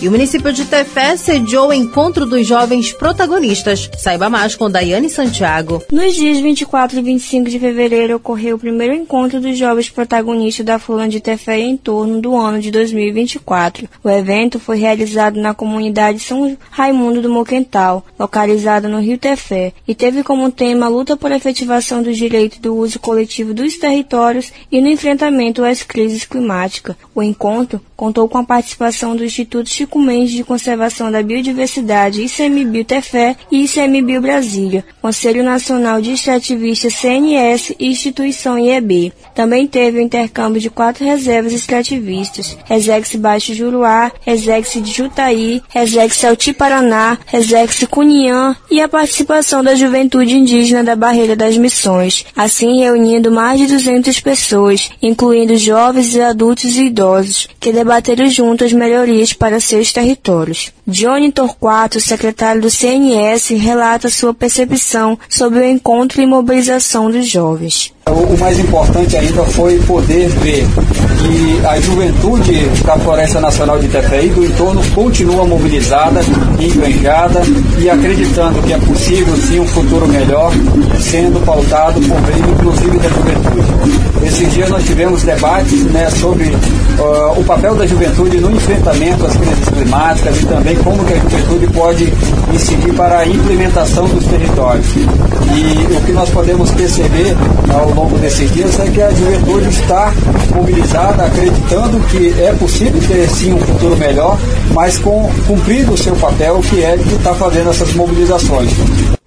E 0.00 0.06
o 0.06 0.12
município 0.12 0.52
de 0.52 0.64
Tefé 0.64 1.16
sediou 1.16 1.70
o 1.70 1.72
encontro 1.72 2.24
dos 2.24 2.46
jovens 2.46 2.92
protagonistas. 2.92 3.90
Saiba 3.98 4.30
mais 4.30 4.54
com 4.54 4.70
Daiane 4.70 5.10
Santiago. 5.10 5.82
Nos 5.90 6.14
dias 6.14 6.38
24 6.38 7.00
e 7.00 7.02
25 7.02 7.50
de 7.50 7.58
fevereiro 7.58 8.14
ocorreu 8.14 8.54
o 8.54 8.58
primeiro 8.60 8.94
encontro 8.94 9.40
dos 9.40 9.58
jovens 9.58 9.90
protagonistas 9.90 10.64
da 10.64 10.78
Fulana 10.78 11.08
de 11.08 11.18
Tefé 11.18 11.58
em 11.58 11.76
torno 11.76 12.20
do 12.20 12.36
ano 12.36 12.60
de 12.60 12.70
2024. 12.70 13.88
O 14.04 14.08
evento 14.08 14.60
foi 14.60 14.78
realizado 14.78 15.40
na 15.40 15.52
comunidade 15.52 16.20
São 16.20 16.56
Raimundo 16.70 17.20
do 17.20 17.28
Moquental, 17.28 18.06
localizada 18.16 18.88
no 18.88 19.00
Rio 19.00 19.18
Tefé, 19.18 19.72
e 19.86 19.96
teve 19.96 20.22
como 20.22 20.52
tema 20.52 20.86
a 20.86 20.88
luta 20.88 21.16
por 21.16 21.32
efetivação 21.32 22.04
do 22.04 22.14
direito 22.14 22.60
do 22.60 22.76
uso 22.76 23.00
coletivo 23.00 23.52
dos 23.52 23.76
territórios 23.76 24.52
e 24.70 24.80
no 24.80 24.86
enfrentamento 24.86 25.64
às 25.64 25.82
crises 25.82 26.24
climáticas. 26.24 26.94
O 27.12 27.20
encontro 27.20 27.80
contou 27.96 28.28
com 28.28 28.38
a 28.38 28.44
participação 28.44 29.16
do 29.16 29.24
Instituto 29.24 29.68
Chico 29.68 29.87
Mendes 29.96 30.32
de 30.32 30.44
Conservação 30.44 31.10
da 31.10 31.22
Biodiversidade 31.22 32.22
ICMBio 32.22 32.84
Tefé 32.84 33.36
e 33.50 33.64
ICMBio 33.64 34.20
Brasília, 34.20 34.84
Conselho 35.00 35.42
Nacional 35.42 36.02
de 36.02 36.12
Extrativistas 36.12 36.94
CNS 36.94 37.74
e 37.78 37.86
Instituição 37.86 38.58
IEB. 38.58 39.12
Também 39.34 39.66
teve 39.66 39.98
o 39.98 40.02
intercâmbio 40.02 40.60
de 40.60 40.68
quatro 40.68 41.04
reservas 41.04 41.52
extrativistas, 41.52 42.58
Resex 42.64 43.14
Baixo 43.14 43.54
Juruá, 43.54 44.10
Resex 44.26 44.72
de 44.74 44.92
Jutaí, 44.92 45.62
Resex 45.68 46.24
Alti 46.24 46.52
Paraná, 46.52 47.16
Resex 47.26 47.84
Cunhã 47.90 48.56
e 48.70 48.80
a 48.80 48.88
participação 48.88 49.62
da 49.62 49.74
juventude 49.74 50.34
indígena 50.34 50.82
da 50.82 50.96
Barreira 50.96 51.36
das 51.36 51.56
Missões, 51.56 52.26
assim 52.36 52.80
reunindo 52.80 53.30
mais 53.30 53.60
de 53.60 53.66
200 53.66 54.18
pessoas, 54.20 54.90
incluindo 55.00 55.56
jovens, 55.56 56.18
adultos 56.18 56.76
e 56.76 56.86
idosos, 56.86 57.48
que 57.60 57.72
debateram 57.72 58.28
juntos 58.28 58.66
as 58.66 58.72
melhorias 58.72 59.32
para 59.32 59.60
seus 59.78 59.92
territórios. 59.92 60.72
Johnny 60.86 61.30
Torquato, 61.30 62.00
secretário 62.00 62.60
do 62.60 62.70
CNS, 62.70 63.50
relata 63.50 64.08
sua 64.08 64.34
percepção 64.34 65.18
sobre 65.28 65.60
o 65.60 65.64
encontro 65.64 66.20
e 66.20 66.26
mobilização 66.26 67.10
dos 67.10 67.28
jovens. 67.28 67.92
O 68.10 68.38
mais 68.38 68.58
importante 68.58 69.16
ainda 69.16 69.42
foi 69.44 69.78
poder 69.80 70.28
ver 70.28 70.66
que 70.66 71.66
a 71.66 71.80
juventude 71.80 72.68
da 72.84 72.96
Floresta 72.98 73.40
Nacional 73.40 73.78
de 73.78 73.86
Itepeí 73.86 74.30
do 74.30 74.44
entorno 74.44 74.82
continua 74.94 75.44
mobilizada, 75.44 76.20
engajada 76.58 77.42
e 77.78 77.90
acreditando 77.90 78.62
que 78.62 78.72
é 78.72 78.78
possível 78.78 79.36
sim 79.36 79.60
um 79.60 79.66
futuro 79.66 80.08
melhor, 80.08 80.52
sendo 81.00 81.44
pautado 81.44 82.00
por 82.00 82.20
meio 82.22 82.50
inclusive 82.50 82.98
da 82.98 83.08
juventude. 83.08 83.98
Esses 84.26 84.52
dias 84.52 84.68
nós 84.70 84.84
tivemos 84.84 85.22
debates 85.22 85.84
né, 85.84 86.08
sobre 86.10 86.46
uh, 86.48 87.40
o 87.40 87.44
papel 87.44 87.74
da 87.74 87.86
juventude 87.86 88.38
no 88.38 88.50
enfrentamento 88.50 89.26
às 89.26 89.36
crises 89.36 89.68
climáticas 89.68 90.40
e 90.40 90.46
também 90.46 90.76
como 90.76 91.04
que 91.04 91.12
a 91.12 91.16
juventude 91.16 91.66
pode 91.68 92.12
incidir 92.52 92.92
para 92.94 93.20
a 93.20 93.26
implementação 93.26 94.06
dos 94.08 94.24
territórios. 94.24 94.86
E 94.96 95.96
o 95.96 96.00
que 96.02 96.12
nós 96.12 96.28
podemos 96.30 96.70
perceber 96.72 97.36
ao 97.72 97.90
longo 97.98 98.16
desses 98.18 98.52
dias 98.52 98.78
é 98.78 98.88
que 98.88 99.02
a 99.02 99.10
juventude 99.10 99.68
está 99.70 100.12
mobilizada, 100.54 101.24
acreditando 101.24 101.98
que 102.08 102.40
é 102.40 102.52
possível 102.54 103.00
ter 103.08 103.28
sim 103.28 103.52
um 103.52 103.58
futuro 103.58 103.96
melhor, 103.96 104.38
mas 104.72 104.98
com, 104.98 105.28
cumprindo 105.48 105.94
o 105.94 105.98
seu 105.98 106.14
papel, 106.14 106.60
que 106.60 106.82
é 106.82 106.96
de 106.96 107.14
estar 107.16 107.34
fazendo 107.34 107.70
essas 107.70 107.92
mobilizações. 107.94 108.70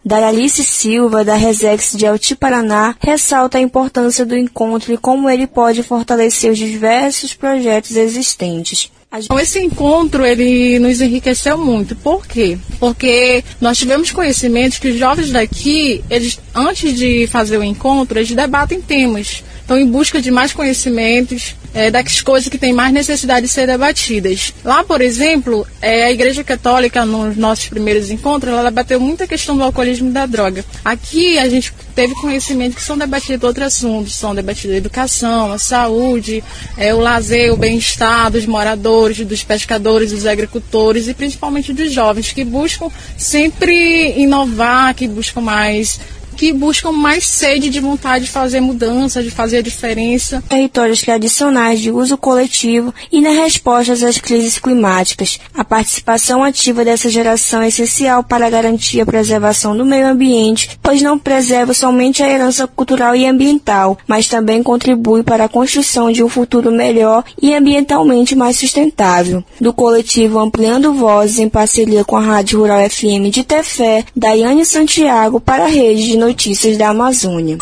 Daralice 0.05 0.63
Silva, 0.63 1.23
da 1.23 1.35
Resex 1.35 1.93
de 1.97 2.07
Alti 2.07 2.33
Paraná, 2.33 2.95
ressalta 2.99 3.57
a 3.57 3.61
importância 3.61 4.25
do 4.25 4.37
encontro 4.37 4.93
e 4.93 4.97
como 4.97 5.29
ele 5.29 5.47
pode 5.47 5.83
fortalecer 5.83 6.49
os 6.49 6.57
diversos 6.57 7.33
projetos 7.33 7.97
existentes. 7.97 8.89
Então, 9.13 9.37
esse 9.37 9.59
encontro, 9.59 10.25
ele 10.25 10.79
nos 10.79 11.01
enriqueceu 11.01 11.57
muito. 11.57 11.97
Por 11.97 12.25
quê? 12.25 12.57
Porque 12.79 13.43
nós 13.59 13.77
tivemos 13.77 14.09
conhecimento 14.11 14.79
que 14.79 14.87
os 14.87 14.97
jovens 14.97 15.31
daqui, 15.31 16.01
eles, 16.09 16.39
antes 16.55 16.95
de 16.97 17.27
fazer 17.27 17.57
o 17.57 17.63
encontro, 17.63 18.17
eles 18.17 18.31
debatem 18.31 18.81
temas. 18.81 19.43
Então, 19.65 19.77
em 19.77 19.85
busca 19.85 20.21
de 20.21 20.31
mais 20.31 20.53
conhecimentos, 20.53 21.55
é, 21.73 21.89
das 21.89 22.21
coisas 22.21 22.49
que 22.49 22.57
têm 22.57 22.73
mais 22.73 22.93
necessidade 22.93 23.45
de 23.45 23.51
ser 23.51 23.67
debatidas. 23.67 24.53
Lá, 24.63 24.83
por 24.83 25.01
exemplo, 25.01 25.65
é, 25.81 26.05
a 26.05 26.11
Igreja 26.11 26.43
Católica, 26.43 27.05
nos 27.05 27.37
nossos 27.37 27.69
primeiros 27.69 28.09
encontros, 28.09 28.51
ela 28.51 28.69
debateu 28.69 28.99
muita 28.99 29.27
questão 29.27 29.55
do 29.55 29.63
alcoolismo 29.63 30.09
e 30.09 30.11
da 30.11 30.25
droga. 30.25 30.65
Aqui, 30.83 31.37
a 31.37 31.47
gente 31.49 31.73
teve 31.95 32.13
conhecimento 32.15 32.75
que 32.75 32.83
são 32.83 32.97
debatidos 32.97 33.47
outros 33.47 33.67
assuntos, 33.67 34.15
são 34.15 34.33
debatidos 34.33 34.75
a 34.75 34.77
educação, 34.77 35.51
a 35.51 35.57
saúde, 35.57 36.43
é, 36.77 36.93
o 36.93 36.99
lazer, 36.99 37.53
o 37.53 37.57
bem-estar 37.57 38.31
dos 38.31 38.45
moradores, 38.45 39.25
dos 39.25 39.43
pescadores, 39.43 40.11
dos 40.11 40.25
agricultores 40.25 41.07
e 41.07 41.13
principalmente 41.13 41.73
dos 41.73 41.91
jovens 41.91 42.31
que 42.31 42.43
buscam 42.43 42.89
sempre 43.17 44.13
inovar, 44.17 44.93
que 44.93 45.07
buscam 45.07 45.41
mais 45.41 45.99
que 46.41 46.51
buscam 46.51 46.91
mais 46.91 47.27
sede 47.27 47.69
de 47.69 47.79
vontade 47.79 48.25
de 48.25 48.31
fazer 48.31 48.61
mudança, 48.61 49.21
de 49.21 49.29
fazer 49.29 49.57
a 49.57 49.61
diferença. 49.61 50.43
Territórios 50.49 50.99
tradicionais 50.99 51.79
de 51.79 51.91
uso 51.91 52.17
coletivo 52.17 52.91
e 53.11 53.21
nas 53.21 53.37
respostas 53.37 54.01
às 54.01 54.17
crises 54.17 54.57
climáticas. 54.57 55.39
A 55.53 55.63
participação 55.63 56.43
ativa 56.43 56.83
dessa 56.83 57.11
geração 57.11 57.61
é 57.61 57.67
essencial 57.67 58.23
para 58.23 58.49
garantir 58.49 59.01
a 59.01 59.05
preservação 59.05 59.77
do 59.77 59.85
meio 59.85 60.07
ambiente, 60.07 60.79
pois 60.81 60.99
não 60.99 61.19
preserva 61.19 61.75
somente 61.75 62.23
a 62.23 62.27
herança 62.27 62.65
cultural 62.65 63.15
e 63.15 63.27
ambiental, 63.27 63.95
mas 64.07 64.25
também 64.25 64.63
contribui 64.63 65.21
para 65.21 65.43
a 65.43 65.49
construção 65.49 66.11
de 66.11 66.23
um 66.23 66.29
futuro 66.29 66.71
melhor 66.71 67.23
e 67.39 67.53
ambientalmente 67.53 68.35
mais 68.35 68.57
sustentável. 68.57 69.43
Do 69.59 69.71
coletivo 69.71 70.39
Ampliando 70.39 70.91
Vozes, 70.91 71.37
em 71.37 71.47
parceria 71.47 72.03
com 72.03 72.17
a 72.17 72.21
Rádio 72.21 72.61
Rural 72.61 72.89
FM 72.89 73.29
de 73.29 73.43
Tefé, 73.43 74.05
Daiane 74.15 74.65
Santiago 74.65 75.39
para 75.39 75.65
a 75.65 75.67
Rede 75.67 76.07
de 76.07 76.17
Notícias 76.17 76.30
da 76.77 76.89
Amazônia. 76.89 77.57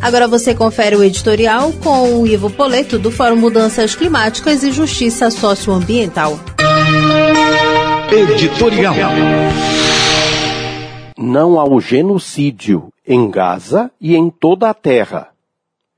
Agora 0.00 0.26
você 0.26 0.54
confere 0.54 0.96
o 0.96 1.04
editorial 1.04 1.72
com 1.82 2.20
o 2.20 2.26
Ivo 2.26 2.50
Poleto, 2.50 2.98
do 2.98 3.10
Fórum 3.10 3.36
Mudanças 3.36 3.94
Climáticas 3.94 4.62
e 4.62 4.72
Justiça 4.72 5.30
Socioambiental. 5.30 6.40
Editorial. 8.10 8.94
Não 11.18 11.60
ao 11.60 11.80
genocídio 11.80 12.88
em 13.06 13.30
Gaza 13.30 13.90
e 14.00 14.16
em 14.16 14.30
toda 14.30 14.70
a 14.70 14.74
Terra. 14.74 15.28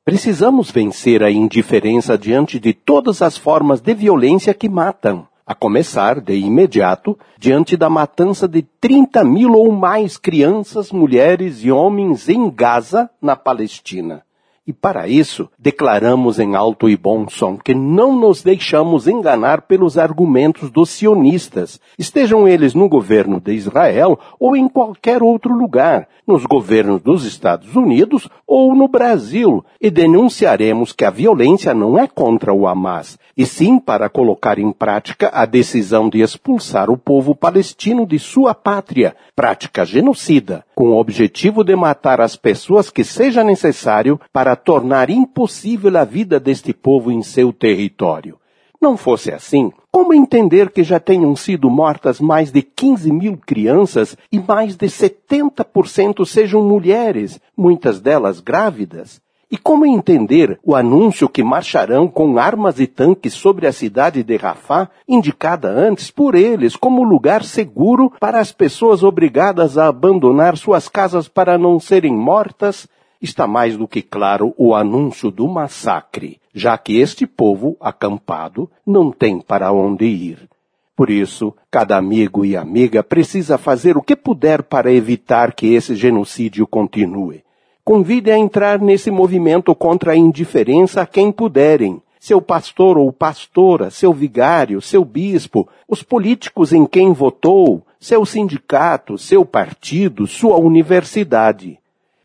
Precisamos 0.04 0.70
vencer 0.70 1.22
a 1.22 1.30
indiferença 1.30 2.18
diante 2.18 2.58
de 2.58 2.72
todas 2.72 3.22
as 3.22 3.36
formas 3.36 3.80
de 3.80 3.94
violência 3.94 4.52
que 4.52 4.68
matam 4.68 5.26
a 5.52 5.54
começar, 5.54 6.20
de 6.20 6.34
imediato, 6.34 7.16
diante 7.38 7.76
da 7.76 7.88
matança 7.88 8.48
de 8.48 8.62
30 8.62 9.22
mil 9.22 9.52
ou 9.52 9.70
mais 9.70 10.16
crianças, 10.16 10.90
mulheres 10.90 11.62
e 11.62 11.70
homens 11.70 12.28
em 12.28 12.50
Gaza, 12.50 13.10
na 13.20 13.36
Palestina. 13.36 14.22
E 14.64 14.72
para 14.72 15.08
isso, 15.08 15.48
declaramos 15.58 16.38
em 16.38 16.54
alto 16.54 16.88
e 16.88 16.96
bom 16.96 17.28
som 17.28 17.56
que 17.56 17.74
não 17.74 18.16
nos 18.16 18.44
deixamos 18.44 19.08
enganar 19.08 19.62
pelos 19.62 19.98
argumentos 19.98 20.70
dos 20.70 20.90
sionistas, 20.90 21.80
estejam 21.98 22.46
eles 22.46 22.72
no 22.72 22.88
governo 22.88 23.40
de 23.40 23.54
Israel 23.54 24.16
ou 24.38 24.54
em 24.54 24.68
qualquer 24.68 25.20
outro 25.20 25.52
lugar, 25.52 26.06
nos 26.24 26.46
governos 26.46 27.02
dos 27.02 27.24
Estados 27.24 27.74
Unidos 27.74 28.28
ou 28.46 28.72
no 28.76 28.86
Brasil, 28.86 29.64
e 29.80 29.90
denunciaremos 29.90 30.92
que 30.92 31.04
a 31.04 31.10
violência 31.10 31.74
não 31.74 31.98
é 31.98 32.06
contra 32.06 32.54
o 32.54 32.68
Hamas, 32.68 33.18
e 33.36 33.44
sim 33.44 33.80
para 33.80 34.08
colocar 34.08 34.60
em 34.60 34.70
prática 34.70 35.28
a 35.32 35.44
decisão 35.44 36.08
de 36.08 36.20
expulsar 36.20 36.88
o 36.88 36.96
povo 36.96 37.34
palestino 37.34 38.06
de 38.06 38.18
sua 38.18 38.54
pátria, 38.54 39.16
prática 39.34 39.84
genocida, 39.84 40.64
com 40.74 40.90
o 40.90 41.00
objetivo 41.00 41.64
de 41.64 41.74
matar 41.74 42.20
as 42.20 42.36
pessoas 42.36 42.90
que 42.90 43.02
seja 43.02 43.42
necessário 43.42 44.20
para 44.32 44.51
tornar 44.56 45.10
impossível 45.10 45.96
a 45.96 46.04
vida 46.04 46.38
deste 46.38 46.72
povo 46.72 47.10
em 47.10 47.22
seu 47.22 47.52
território. 47.52 48.38
Não 48.80 48.96
fosse 48.96 49.30
assim, 49.30 49.70
como 49.92 50.12
entender 50.12 50.70
que 50.70 50.82
já 50.82 50.98
tenham 50.98 51.36
sido 51.36 51.70
mortas 51.70 52.18
mais 52.18 52.50
de 52.50 52.62
15 52.62 53.12
mil 53.12 53.36
crianças 53.36 54.16
e 54.32 54.40
mais 54.40 54.74
de 54.74 54.86
70% 54.86 56.26
sejam 56.26 56.62
mulheres, 56.64 57.40
muitas 57.56 58.00
delas 58.00 58.40
grávidas? 58.40 59.20
E 59.48 59.58
como 59.58 59.84
entender 59.84 60.58
o 60.64 60.74
anúncio 60.74 61.28
que 61.28 61.44
marcharão 61.44 62.08
com 62.08 62.38
armas 62.38 62.80
e 62.80 62.86
tanques 62.86 63.34
sobre 63.34 63.66
a 63.66 63.72
cidade 63.72 64.22
de 64.22 64.36
Rafah, 64.36 64.88
indicada 65.06 65.68
antes 65.68 66.10
por 66.10 66.34
eles 66.34 66.74
como 66.74 67.04
lugar 67.04 67.44
seguro 67.44 68.10
para 68.18 68.40
as 68.40 68.50
pessoas 68.50 69.04
obrigadas 69.04 69.76
a 69.76 69.88
abandonar 69.88 70.56
suas 70.56 70.88
casas 70.88 71.28
para 71.28 71.58
não 71.58 71.78
serem 71.78 72.16
mortas? 72.16 72.88
Está 73.22 73.46
mais 73.46 73.76
do 73.76 73.86
que 73.86 74.02
claro 74.02 74.52
o 74.58 74.74
anúncio 74.74 75.30
do 75.30 75.46
massacre, 75.46 76.40
já 76.52 76.76
que 76.76 76.98
este 76.98 77.26
povo 77.26 77.76
acampado 77.80 78.68
não 78.84 79.12
tem 79.12 79.40
para 79.40 79.72
onde 79.72 80.04
ir. 80.04 80.50
Por 80.96 81.08
isso, 81.08 81.54
cada 81.70 81.96
amigo 81.96 82.44
e 82.44 82.56
amiga 82.56 83.02
precisa 83.02 83.56
fazer 83.56 83.96
o 83.96 84.02
que 84.02 84.16
puder 84.16 84.64
para 84.64 84.92
evitar 84.92 85.54
que 85.54 85.72
esse 85.72 85.94
genocídio 85.94 86.66
continue 86.66 87.42
convide 87.84 88.30
a 88.30 88.38
entrar 88.38 88.80
nesse 88.80 89.10
movimento 89.10 89.74
contra 89.74 90.12
a 90.12 90.16
indiferença 90.16 91.02
a 91.02 91.06
quem 91.06 91.32
puderem. 91.32 92.00
Seu 92.18 92.40
pastor 92.40 92.96
ou 92.96 93.12
pastora, 93.12 93.90
seu 93.90 94.12
vigário, 94.12 94.80
seu 94.80 95.04
bispo, 95.04 95.68
os 95.88 96.04
políticos 96.04 96.72
em 96.72 96.86
quem 96.86 97.12
votou, 97.12 97.84
seu 97.98 98.24
sindicato, 98.24 99.18
seu 99.18 99.44
partido, 99.44 100.26
sua 100.28 100.56
universidade. 100.56 101.80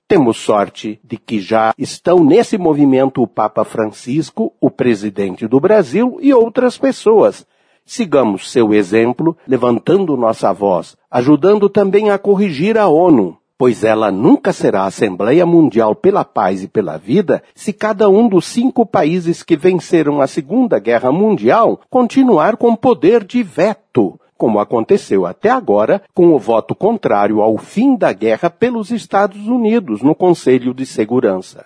Temos 0.07 0.37
sorte 0.37 0.99
de 1.03 1.17
que 1.17 1.41
já 1.41 1.73
estão 1.77 2.23
nesse 2.23 2.57
movimento 2.57 3.21
o 3.21 3.27
Papa 3.27 3.65
Francisco, 3.65 4.53
o 4.61 4.71
presidente 4.71 5.45
do 5.47 5.59
Brasil 5.59 6.17
e 6.21 6.33
outras 6.33 6.77
pessoas. 6.77 7.45
Sigamos 7.85 8.49
seu 8.49 8.73
exemplo, 8.73 9.35
levantando 9.45 10.15
nossa 10.15 10.53
voz, 10.53 10.95
ajudando 11.11 11.67
também 11.67 12.09
a 12.09 12.17
corrigir 12.17 12.77
a 12.77 12.87
ONU 12.87 13.37
pois 13.57 13.83
ela 13.83 14.11
nunca 14.11 14.53
será 14.53 14.85
Assembleia 14.85 15.45
Mundial 15.45 15.95
pela 15.95 16.23
Paz 16.23 16.61
e 16.61 16.67
pela 16.67 16.97
Vida 16.97 17.41
se 17.55 17.73
cada 17.73 18.07
um 18.07 18.29
dos 18.29 18.45
cinco 18.45 18.85
países 18.85 19.41
que 19.41 19.57
venceram 19.57 20.21
a 20.21 20.27
Segunda 20.27 20.77
Guerra 20.77 21.11
Mundial 21.11 21.81
continuar 21.89 22.55
com 22.55 22.75
poder 22.75 23.23
de 23.23 23.41
veto, 23.41 24.19
como 24.37 24.59
aconteceu 24.59 25.25
até 25.25 25.49
agora 25.49 26.01
com 26.13 26.33
o 26.33 26.39
voto 26.39 26.75
contrário 26.75 27.41
ao 27.41 27.57
fim 27.57 27.95
da 27.95 28.13
guerra 28.13 28.49
pelos 28.49 28.91
Estados 28.91 29.47
Unidos 29.47 30.01
no 30.01 30.13
Conselho 30.13 30.73
de 30.73 30.85
Segurança. 30.85 31.65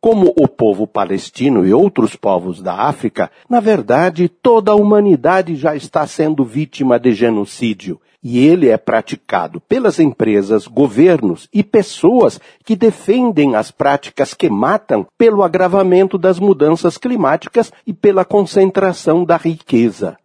Como 0.00 0.32
o 0.38 0.46
povo 0.46 0.86
palestino 0.86 1.66
e 1.66 1.72
outros 1.72 2.14
povos 2.14 2.62
da 2.62 2.74
África, 2.74 3.30
na 3.48 3.58
verdade, 3.58 4.28
toda 4.28 4.72
a 4.72 4.74
humanidade 4.74 5.56
já 5.56 5.74
está 5.74 6.06
sendo 6.06 6.44
vítima 6.44 6.98
de 6.98 7.12
genocídio 7.14 8.00
e 8.24 8.38
ele 8.38 8.70
é 8.70 8.78
praticado 8.78 9.60
pelas 9.60 10.00
empresas, 10.00 10.66
governos 10.66 11.46
e 11.52 11.62
pessoas 11.62 12.40
que 12.64 12.74
defendem 12.74 13.54
as 13.54 13.70
práticas 13.70 14.32
que 14.32 14.48
matam 14.48 15.06
pelo 15.18 15.42
agravamento 15.42 16.16
das 16.16 16.40
mudanças 16.40 16.96
climáticas 16.96 17.70
e 17.86 17.92
pela 17.92 18.24
concentração 18.24 19.26
da 19.26 19.36
riqueza. 19.36 20.16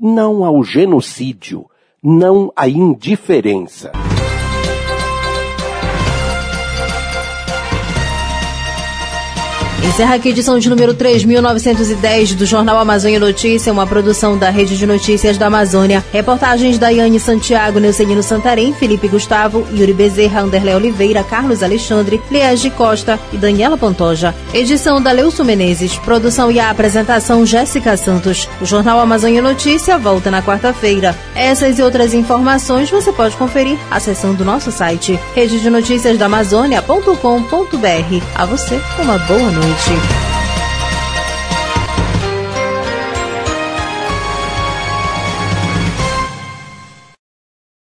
Não 0.00 0.44
ao 0.44 0.62
genocídio, 0.62 1.66
não 2.00 2.52
à 2.54 2.68
indiferença. 2.68 3.90
Encerra 9.82 10.16
aqui 10.16 10.28
a 10.28 10.30
edição 10.32 10.58
de 10.58 10.68
número 10.68 10.94
3.910 10.94 12.34
do 12.34 12.44
Jornal 12.44 12.78
Amazônia 12.78 13.18
Notícia, 13.18 13.72
uma 13.72 13.86
produção 13.86 14.36
da 14.36 14.50
Rede 14.50 14.76
de 14.76 14.86
Notícias 14.86 15.38
da 15.38 15.46
Amazônia. 15.46 16.04
Reportagens 16.12 16.78
da 16.78 16.88
Yane 16.88 17.18
Santiago, 17.18 17.78
Neucelino 17.78 18.22
Santarém, 18.22 18.72
Felipe 18.72 19.08
Gustavo, 19.08 19.66
Yuri 19.72 19.92
Bezerra, 19.92 20.42
Anderlé 20.42 20.76
Oliveira, 20.76 21.24
Carlos 21.24 21.62
Alexandre, 21.62 22.20
Liege 22.30 22.70
Costa 22.70 23.18
e 23.32 23.36
Daniela 23.36 23.78
Pantoja. 23.78 24.34
Edição 24.52 25.00
da 25.00 25.12
Leuso 25.12 25.44
Menezes. 25.44 25.96
Produção 25.98 26.50
e 26.50 26.60
apresentação 26.60 27.46
Jéssica 27.46 27.96
Santos. 27.96 28.48
O 28.60 28.66
Jornal 28.66 29.00
Amazônia 29.00 29.42
Notícia 29.42 29.96
volta 29.98 30.30
na 30.30 30.42
quarta-feira. 30.42 31.16
Essas 31.34 31.78
e 31.78 31.82
outras 31.82 32.14
informações 32.14 32.90
você 32.90 33.12
pode 33.12 33.36
conferir 33.36 33.78
acessando 33.90 34.42
o 34.42 34.46
nosso 34.46 34.70
site 34.70 35.18
rede 35.34 35.60
de 35.60 35.70
notícias 35.70 36.18
da 36.18 36.26
Amazônia.com.br. 36.26 38.24
A 38.34 38.44
você, 38.44 38.80
uma 39.00 39.18
boa 39.18 39.50
noite. 39.68 40.27